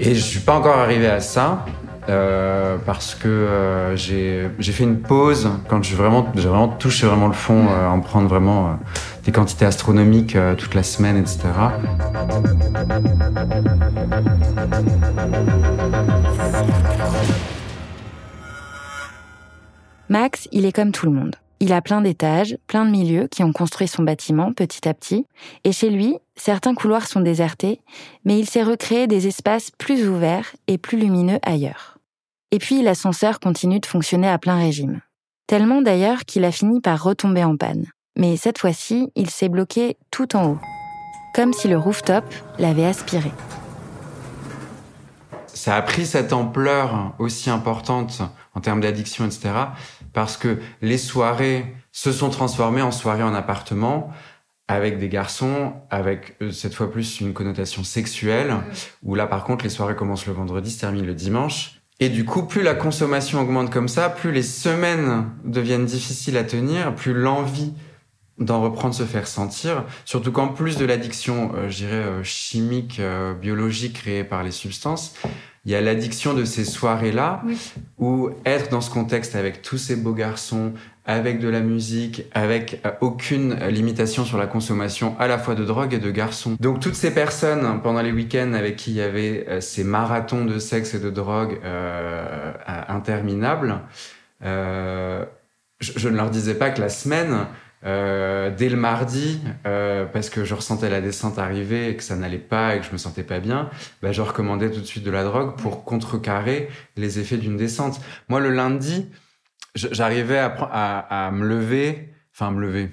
Et 0.00 0.14
je 0.14 0.20
suis 0.20 0.40
pas 0.40 0.54
encore 0.56 0.78
arrivé 0.78 1.06
à 1.06 1.20
ça. 1.20 1.64
Euh, 2.08 2.76
parce 2.84 3.14
que 3.14 3.28
euh, 3.28 3.96
j'ai 3.96 4.72
fait 4.72 4.84
une 4.84 5.00
pause 5.00 5.48
quand 5.68 5.82
j'ai 5.82 5.96
vraiment, 5.96 6.30
vraiment 6.34 6.68
touché 6.68 7.06
vraiment 7.06 7.28
le 7.28 7.32
fond, 7.32 7.66
euh, 7.70 7.88
en 7.88 8.00
prendre 8.00 8.28
vraiment 8.28 8.66
euh, 8.66 8.70
des 9.24 9.32
quantités 9.32 9.64
astronomiques 9.64 10.36
euh, 10.36 10.54
toute 10.54 10.74
la 10.74 10.82
semaine, 10.82 11.16
etc. 11.16 11.48
Max, 20.10 20.46
il 20.52 20.66
est 20.66 20.72
comme 20.72 20.92
tout 20.92 21.06
le 21.06 21.12
monde. 21.12 21.36
Il 21.66 21.72
a 21.72 21.80
plein 21.80 22.02
d'étages, 22.02 22.58
plein 22.66 22.84
de 22.84 22.90
milieux 22.90 23.26
qui 23.26 23.42
ont 23.42 23.54
construit 23.54 23.88
son 23.88 24.02
bâtiment 24.02 24.52
petit 24.52 24.86
à 24.86 24.92
petit, 24.92 25.26
et 25.64 25.72
chez 25.72 25.88
lui, 25.88 26.18
certains 26.36 26.74
couloirs 26.74 27.06
sont 27.06 27.22
désertés, 27.22 27.80
mais 28.26 28.38
il 28.38 28.46
s'est 28.46 28.62
recréé 28.62 29.06
des 29.06 29.28
espaces 29.28 29.70
plus 29.70 30.06
ouverts 30.06 30.54
et 30.66 30.76
plus 30.76 30.98
lumineux 30.98 31.38
ailleurs. 31.42 31.96
Et 32.50 32.58
puis 32.58 32.82
l'ascenseur 32.82 33.40
continue 33.40 33.80
de 33.80 33.86
fonctionner 33.86 34.28
à 34.28 34.36
plein 34.36 34.58
régime. 34.58 35.00
Tellement 35.46 35.80
d'ailleurs 35.80 36.26
qu'il 36.26 36.44
a 36.44 36.52
fini 36.52 36.82
par 36.82 37.02
retomber 37.02 37.44
en 37.44 37.56
panne. 37.56 37.86
Mais 38.14 38.36
cette 38.36 38.58
fois-ci, 38.58 39.10
il 39.16 39.30
s'est 39.30 39.48
bloqué 39.48 39.96
tout 40.10 40.36
en 40.36 40.50
haut, 40.50 40.60
comme 41.34 41.54
si 41.54 41.68
le 41.68 41.78
rooftop 41.78 42.26
l'avait 42.58 42.84
aspiré. 42.84 43.32
Ça 45.46 45.76
a 45.76 45.80
pris 45.82 46.04
cette 46.04 46.34
ampleur 46.34 47.14
aussi 47.18 47.48
importante 47.48 48.20
en 48.54 48.60
termes 48.60 48.82
d'addiction, 48.82 49.24
etc., 49.24 49.50
parce 50.14 50.38
que 50.38 50.58
les 50.80 50.96
soirées 50.98 51.74
se 51.92 52.12
sont 52.12 52.30
transformées 52.30 52.82
en 52.82 52.90
soirées 52.90 53.22
en 53.22 53.34
appartement, 53.34 54.10
avec 54.66 54.98
des 54.98 55.10
garçons, 55.10 55.74
avec 55.90 56.36
euh, 56.40 56.50
cette 56.50 56.72
fois 56.72 56.90
plus 56.90 57.20
une 57.20 57.34
connotation 57.34 57.84
sexuelle, 57.84 58.54
où 59.02 59.14
là 59.14 59.26
par 59.26 59.44
contre 59.44 59.64
les 59.64 59.70
soirées 59.70 59.94
commencent 59.94 60.26
le 60.26 60.32
vendredi, 60.32 60.70
se 60.70 60.80
terminent 60.80 61.06
le 61.06 61.14
dimanche. 61.14 61.82
Et 62.00 62.08
du 62.08 62.24
coup, 62.24 62.44
plus 62.44 62.62
la 62.62 62.74
consommation 62.74 63.40
augmente 63.40 63.70
comme 63.70 63.88
ça, 63.88 64.08
plus 64.08 64.32
les 64.32 64.42
semaines 64.42 65.30
deviennent 65.44 65.84
difficiles 65.84 66.36
à 66.36 66.44
tenir, 66.44 66.94
plus 66.94 67.12
l'envie 67.12 67.72
d'en 68.38 68.60
reprendre 68.60 68.94
se 68.94 69.04
faire 69.04 69.28
sentir. 69.28 69.84
Surtout 70.04 70.32
qu'en 70.32 70.48
plus 70.48 70.76
de 70.76 70.84
l'addiction, 70.84 71.52
euh, 71.54 71.68
je 71.68 71.76
dirais, 71.76 71.92
euh, 71.92 72.22
chimique, 72.24 72.98
euh, 72.98 73.32
biologique 73.32 73.94
créée 73.94 74.24
par 74.24 74.42
les 74.42 74.50
substances, 74.50 75.14
il 75.64 75.72
y 75.72 75.74
a 75.74 75.80
l'addiction 75.80 76.34
de 76.34 76.44
ces 76.44 76.64
soirées-là, 76.64 77.42
Oui. 77.46 77.56
où 77.98 78.30
être 78.44 78.70
dans 78.70 78.80
ce 78.80 78.90
contexte 78.90 79.34
avec 79.36 79.62
tous 79.62 79.78
ces 79.78 79.96
beaux 79.96 80.12
garçons, 80.12 80.72
avec 81.06 81.38
de 81.38 81.48
la 81.48 81.60
musique, 81.60 82.24
avec 82.32 82.80
euh, 82.86 82.90
aucune 83.02 83.54
limitation 83.68 84.24
sur 84.24 84.38
la 84.38 84.46
consommation 84.46 85.14
à 85.18 85.26
la 85.26 85.38
fois 85.38 85.54
de 85.54 85.64
drogue 85.64 85.92
et 85.94 85.98
de 85.98 86.10
garçons. 86.10 86.56
Donc 86.60 86.80
toutes 86.80 86.94
ces 86.94 87.12
personnes 87.12 87.80
pendant 87.82 88.00
les 88.00 88.12
week-ends 88.12 88.52
avec 88.54 88.76
qui 88.76 88.92
il 88.92 88.96
y 88.96 89.02
avait 89.02 89.44
euh, 89.48 89.60
ces 89.60 89.84
marathons 89.84 90.44
de 90.46 90.58
sexe 90.58 90.94
et 90.94 90.98
de 91.00 91.10
drogue 91.10 91.58
euh, 91.64 92.52
à- 92.66 92.94
interminables, 92.94 93.80
euh, 94.44 95.24
je, 95.80 95.92
je 95.96 96.08
ne 96.08 96.16
leur 96.16 96.30
disais 96.30 96.54
pas 96.54 96.70
que 96.70 96.80
la 96.80 96.88
semaine, 96.88 97.46
euh, 97.84 98.50
dès 98.50 98.68
le 98.68 98.76
mardi, 98.76 99.40
euh, 99.66 100.06
parce 100.06 100.30
que 100.30 100.44
je 100.44 100.54
ressentais 100.54 100.88
la 100.88 101.00
descente 101.00 101.38
arriver 101.38 101.90
et 101.90 101.96
que 101.96 102.02
ça 102.02 102.16
n'allait 102.16 102.38
pas 102.38 102.76
et 102.76 102.80
que 102.80 102.86
je 102.86 102.92
me 102.92 102.98
sentais 102.98 103.24
pas 103.24 103.40
bien, 103.40 103.68
bah, 104.02 104.12
je 104.12 104.22
recommandais 104.22 104.70
tout 104.70 104.80
de 104.80 104.86
suite 104.86 105.04
de 105.04 105.10
la 105.10 105.24
drogue 105.24 105.56
pour 105.56 105.84
contrecarrer 105.84 106.68
les 106.96 107.18
effets 107.18 107.36
d'une 107.36 107.56
descente. 107.56 108.00
Moi, 108.28 108.40
le 108.40 108.50
lundi, 108.50 109.10
j'arrivais 109.74 110.38
à, 110.38 110.46
à, 110.72 111.26
à 111.26 111.30
me 111.30 111.46
lever, 111.46 112.14
enfin 112.32 112.50
me 112.50 112.60
lever, 112.60 112.90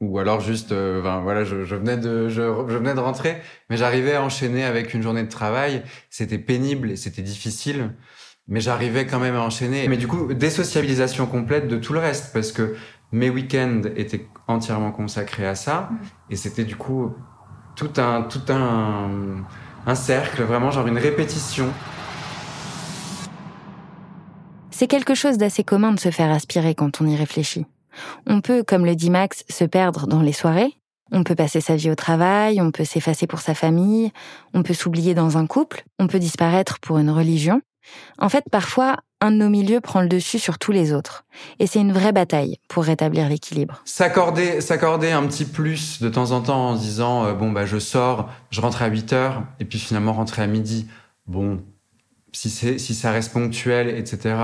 ou 0.00 0.20
alors 0.20 0.40
juste, 0.40 0.70
enfin, 0.70 1.20
voilà, 1.22 1.42
je, 1.42 1.64
je 1.64 1.74
venais 1.74 1.96
de, 1.96 2.28
je, 2.28 2.42
je 2.68 2.76
venais 2.76 2.94
de 2.94 3.00
rentrer, 3.00 3.38
mais 3.68 3.76
j'arrivais 3.76 4.14
à 4.14 4.22
enchaîner 4.22 4.64
avec 4.64 4.94
une 4.94 5.02
journée 5.02 5.24
de 5.24 5.28
travail. 5.28 5.82
C'était 6.10 6.38
pénible 6.38 6.92
et 6.92 6.96
c'était 6.96 7.22
difficile, 7.22 7.90
mais 8.46 8.60
j'arrivais 8.60 9.06
quand 9.06 9.18
même 9.18 9.34
à 9.34 9.40
enchaîner. 9.40 9.88
Mais 9.88 9.96
du 9.96 10.06
coup, 10.06 10.32
désociabilisation 10.32 11.26
complète 11.26 11.66
de 11.66 11.76
tout 11.78 11.92
le 11.92 11.98
reste, 11.98 12.32
parce 12.32 12.52
que 12.52 12.76
mes 13.12 13.30
week-ends 13.30 13.82
étaient 13.96 14.28
entièrement 14.46 14.92
consacrés 14.92 15.46
à 15.46 15.54
ça, 15.54 15.90
et 16.30 16.36
c'était 16.36 16.64
du 16.64 16.76
coup 16.76 17.12
tout 17.76 17.92
un, 17.96 18.22
tout 18.22 18.52
un, 18.52 19.44
un 19.86 19.94
cercle, 19.94 20.42
vraiment 20.42 20.70
genre 20.70 20.86
une 20.86 20.98
répétition. 20.98 21.72
C'est 24.70 24.86
quelque 24.86 25.14
chose 25.14 25.38
d'assez 25.38 25.64
commun 25.64 25.92
de 25.92 25.98
se 25.98 26.10
faire 26.10 26.30
aspirer 26.30 26.74
quand 26.74 27.00
on 27.00 27.06
y 27.06 27.16
réfléchit. 27.16 27.66
On 28.26 28.40
peut, 28.40 28.62
comme 28.62 28.84
le 28.84 28.94
dit 28.94 29.10
Max, 29.10 29.44
se 29.48 29.64
perdre 29.64 30.06
dans 30.06 30.22
les 30.22 30.32
soirées, 30.32 30.72
on 31.10 31.24
peut 31.24 31.34
passer 31.34 31.60
sa 31.60 31.74
vie 31.74 31.90
au 31.90 31.94
travail, 31.94 32.60
on 32.60 32.70
peut 32.70 32.84
s'effacer 32.84 33.26
pour 33.26 33.40
sa 33.40 33.54
famille, 33.54 34.12
on 34.54 34.62
peut 34.62 34.74
s'oublier 34.74 35.14
dans 35.14 35.38
un 35.38 35.46
couple, 35.46 35.84
on 35.98 36.06
peut 36.06 36.18
disparaître 36.18 36.78
pour 36.80 36.98
une 36.98 37.10
religion. 37.10 37.60
En 38.18 38.28
fait, 38.28 38.44
parfois, 38.50 38.96
un 39.20 39.30
de 39.30 39.36
nos 39.36 39.48
milieux 39.48 39.80
prend 39.80 40.00
le 40.00 40.08
dessus 40.08 40.38
sur 40.38 40.58
tous 40.58 40.72
les 40.72 40.92
autres. 40.92 41.24
Et 41.58 41.66
c'est 41.66 41.80
une 41.80 41.92
vraie 41.92 42.12
bataille 42.12 42.58
pour 42.68 42.84
rétablir 42.84 43.28
l'équilibre. 43.28 43.82
S'accorder, 43.84 44.60
s'accorder 44.60 45.10
un 45.10 45.26
petit 45.26 45.44
plus 45.44 46.00
de 46.00 46.08
temps 46.08 46.30
en 46.30 46.40
temps 46.40 46.68
en 46.70 46.74
disant 46.74 47.24
euh, 47.24 47.32
bon 47.34 47.50
bah 47.50 47.66
je 47.66 47.78
sors, 47.78 48.30
je 48.50 48.60
rentre 48.60 48.82
à 48.82 48.86
8 48.86 49.12
heures 49.12 49.42
et 49.60 49.64
puis 49.64 49.78
finalement 49.78 50.12
rentrer 50.12 50.42
à 50.42 50.46
midi. 50.46 50.86
Bon, 51.26 51.60
si 52.32 52.50
c'est 52.50 52.78
si 52.78 52.94
ça 52.94 53.10
reste 53.10 53.32
ponctuel, 53.32 53.88
etc. 53.88 54.36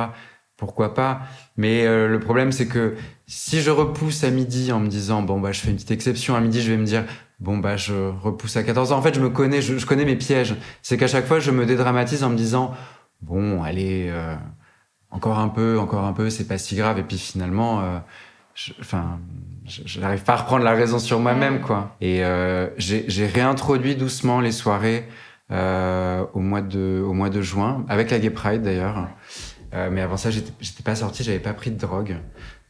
Pourquoi 0.57 0.95
pas 0.95 1.23
Mais 1.57 1.85
euh, 1.85 2.09
le 2.09 2.21
problème 2.21 2.53
c'est 2.53 2.67
que 2.67 2.97
si 3.27 3.61
je 3.61 3.71
repousse 3.71 4.25
à 4.25 4.31
midi 4.31 4.73
en 4.73 4.81
me 4.81 4.89
disant 4.89 5.23
bon 5.23 5.41
bah 5.41 5.53
je 5.53 5.61
fais 5.61 5.71
une 5.71 5.77
petite 5.77 5.91
exception 5.93 6.35
à 6.35 6.41
midi, 6.41 6.61
je 6.63 6.71
vais 6.71 6.77
me 6.77 6.85
dire 6.87 7.05
bon 7.39 7.59
bah 7.59 7.77
je 7.77 7.95
repousse 7.95 8.57
à 8.57 8.63
14 8.63 8.93
heures. 8.93 8.99
En 8.99 9.03
fait, 9.03 9.15
je 9.15 9.21
me 9.21 9.31
connais, 9.31 9.63
je 9.63 9.85
connais 9.87 10.05
mes 10.05 10.17
pièges. 10.17 10.57
C'est 10.83 10.97
qu'à 10.97 11.09
chaque 11.09 11.27
fois 11.27 11.39
je 11.41 11.51
me 11.51 11.65
dédramatise 11.65 12.25
en 12.25 12.31
me 12.31 12.37
disant 12.37 12.75
bon 13.25 13.63
allez 13.63 14.09
euh, 14.11 14.37
encore 15.11 15.39
un 15.39 15.49
peu, 15.49 15.79
encore 15.79 16.05
un 16.05 16.13
peu, 16.13 16.31
c'est 16.31 16.47
pas 16.49 16.59
si 16.59 16.77
grave. 16.77 16.99
Et 16.99 17.03
puis 17.03 17.19
finalement. 17.19 17.81
euh, 17.81 17.99
je- 18.55 18.73
enfin, 18.81 19.19
je- 19.67 19.83
j'arrive 19.85 20.23
pas 20.23 20.35
à 20.35 20.37
reprendre 20.37 20.65
la 20.65 20.75
raison 20.75 21.01
sur 21.01 21.19
moi-même, 21.19 21.61
quoi. 21.61 21.97
Et 22.01 22.25
euh, 22.25 22.69
j'ai 22.79 23.27
réintroduit 23.27 23.97
doucement 23.97 24.41
les 24.41 24.53
soirées 24.53 25.09
au 25.51 26.41
mois 26.41 26.63
de 26.63 27.03
au 27.05 27.13
mois 27.13 27.31
de 27.31 27.41
juin 27.43 27.85
avec 27.89 28.11
la 28.11 28.19
Gay 28.21 28.31
Pride 28.31 28.63
d'ailleurs. 28.63 29.09
Mais 29.91 30.01
avant 30.03 30.17
ça, 30.17 30.31
j'étais 30.31 30.83
pas 30.85 30.95
sorti, 30.95 31.25
j'avais 31.25 31.41
pas 31.41 31.53
pris 31.53 31.71
de 31.73 31.77
drogue. 31.79 32.17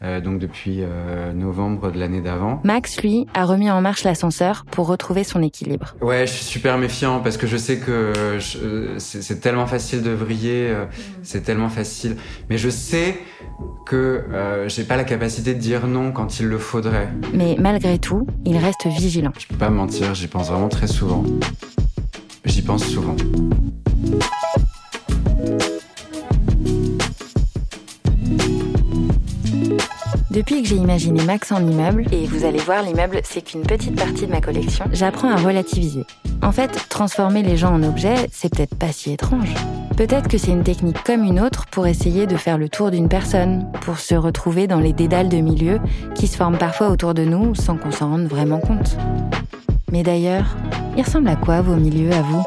Euh, 0.02 0.20
donc 0.20 0.38
depuis 0.38 0.78
euh, 0.80 1.33
novembre 1.33 1.90
de 1.90 1.98
l'année 1.98 2.20
d'avant. 2.20 2.61
Max, 2.64 3.00
lui, 3.00 3.26
a 3.33 3.44
remis 3.44 3.70
en 3.70 3.80
marche 3.80 4.02
l'ascenseur 4.02 4.64
pour 4.70 4.88
retrouver 4.88 5.22
son 5.22 5.40
équilibre. 5.40 5.94
Ouais, 6.02 6.26
je 6.26 6.33
suis 6.33 6.44
super 6.44 6.76
méfiant 6.78 7.20
parce 7.20 7.37
que 7.37 7.46
je 7.46 7.57
sais 7.57 7.78
que 7.78 8.12
euh, 8.16 8.98
c'est 8.98 9.40
tellement 9.40 9.66
facile 9.66 10.02
de 10.02 10.11
vriller, 10.11 10.68
euh, 10.68 10.85
c'est 11.22 11.42
tellement 11.42 11.68
facile. 11.68 12.16
Mais 12.50 12.59
je 12.59 12.68
sais 12.68 13.18
que 13.87 14.24
j'ai 14.66 14.85
pas 14.85 14.96
la 14.96 15.04
capacité 15.04 15.54
de 15.54 15.61
dire 15.61 15.87
non 15.87 16.11
quand 16.11 16.40
il 16.40 16.46
le 16.46 16.59
faudrait. 16.59 17.09
Mais 17.33 17.57
malgré 17.59 17.98
tout, 17.98 18.26
il 18.44 18.57
reste 18.57 18.87
vigilant. 18.87 19.33
Je 19.38 19.46
peux 19.46 19.57
pas 19.57 19.70
me 19.70 19.76
mentir, 19.76 20.14
j'y 20.14 20.26
pense 20.26 20.48
vraiment 20.50 20.68
très 20.68 20.87
souvent. 20.87 21.24
J'y 22.44 22.62
pense 22.62 22.85
souvent. 22.85 23.16
Depuis 30.34 30.62
que 30.62 30.68
j'ai 30.68 30.74
imaginé 30.74 31.22
Max 31.22 31.52
en 31.52 31.64
immeuble, 31.64 32.06
et 32.10 32.26
vous 32.26 32.44
allez 32.44 32.58
voir, 32.58 32.82
l'immeuble, 32.82 33.20
c'est 33.22 33.40
qu'une 33.40 33.62
petite 33.62 33.94
partie 33.94 34.26
de 34.26 34.32
ma 34.32 34.40
collection, 34.40 34.84
j'apprends 34.90 35.30
à 35.30 35.36
relativiser. 35.36 36.04
En 36.42 36.50
fait, 36.50 36.88
transformer 36.88 37.44
les 37.44 37.56
gens 37.56 37.72
en 37.72 37.84
objets, 37.84 38.16
c'est 38.32 38.52
peut-être 38.52 38.74
pas 38.74 38.90
si 38.90 39.12
étrange. 39.12 39.54
Peut-être 39.96 40.26
que 40.26 40.36
c'est 40.36 40.50
une 40.50 40.64
technique 40.64 41.00
comme 41.04 41.22
une 41.22 41.38
autre 41.38 41.66
pour 41.66 41.86
essayer 41.86 42.26
de 42.26 42.36
faire 42.36 42.58
le 42.58 42.68
tour 42.68 42.90
d'une 42.90 43.08
personne, 43.08 43.70
pour 43.82 44.00
se 44.00 44.16
retrouver 44.16 44.66
dans 44.66 44.80
les 44.80 44.92
dédales 44.92 45.28
de 45.28 45.36
milieux 45.36 45.78
qui 46.16 46.26
se 46.26 46.36
forment 46.36 46.58
parfois 46.58 46.88
autour 46.88 47.14
de 47.14 47.24
nous 47.24 47.54
sans 47.54 47.76
qu'on 47.76 47.92
s'en 47.92 48.10
rende 48.10 48.26
vraiment 48.26 48.58
compte. 48.58 48.96
Mais 49.92 50.02
d'ailleurs, 50.02 50.56
il 50.96 51.04
ressemble 51.04 51.28
à 51.28 51.36
quoi 51.36 51.60
vos 51.60 51.76
milieux 51.76 52.10
à 52.10 52.22
vous? 52.22 52.44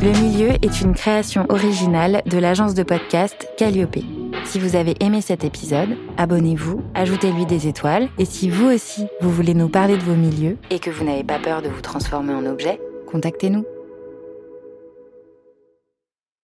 Le 0.00 0.10
milieu 0.12 0.50
est 0.62 0.80
une 0.80 0.94
création 0.94 1.44
originale 1.48 2.22
de 2.24 2.38
l'agence 2.38 2.74
de 2.74 2.84
podcast 2.84 3.48
Calliope. 3.56 3.98
Si 4.44 4.60
vous 4.60 4.76
avez 4.76 4.94
aimé 5.00 5.20
cet 5.20 5.42
épisode, 5.42 5.88
abonnez-vous, 6.16 6.82
ajoutez-lui 6.94 7.46
des 7.46 7.66
étoiles, 7.66 8.08
et 8.16 8.24
si 8.24 8.48
vous 8.48 8.66
aussi, 8.66 9.08
vous 9.20 9.32
voulez 9.32 9.54
nous 9.54 9.68
parler 9.68 9.96
de 9.96 10.02
vos 10.02 10.14
milieux 10.14 10.56
et 10.70 10.78
que 10.78 10.90
vous 10.90 11.04
n'avez 11.04 11.24
pas 11.24 11.40
peur 11.40 11.62
de 11.62 11.68
vous 11.68 11.80
transformer 11.80 12.32
en 12.32 12.46
objet, 12.46 12.80
contactez-nous. 13.10 13.64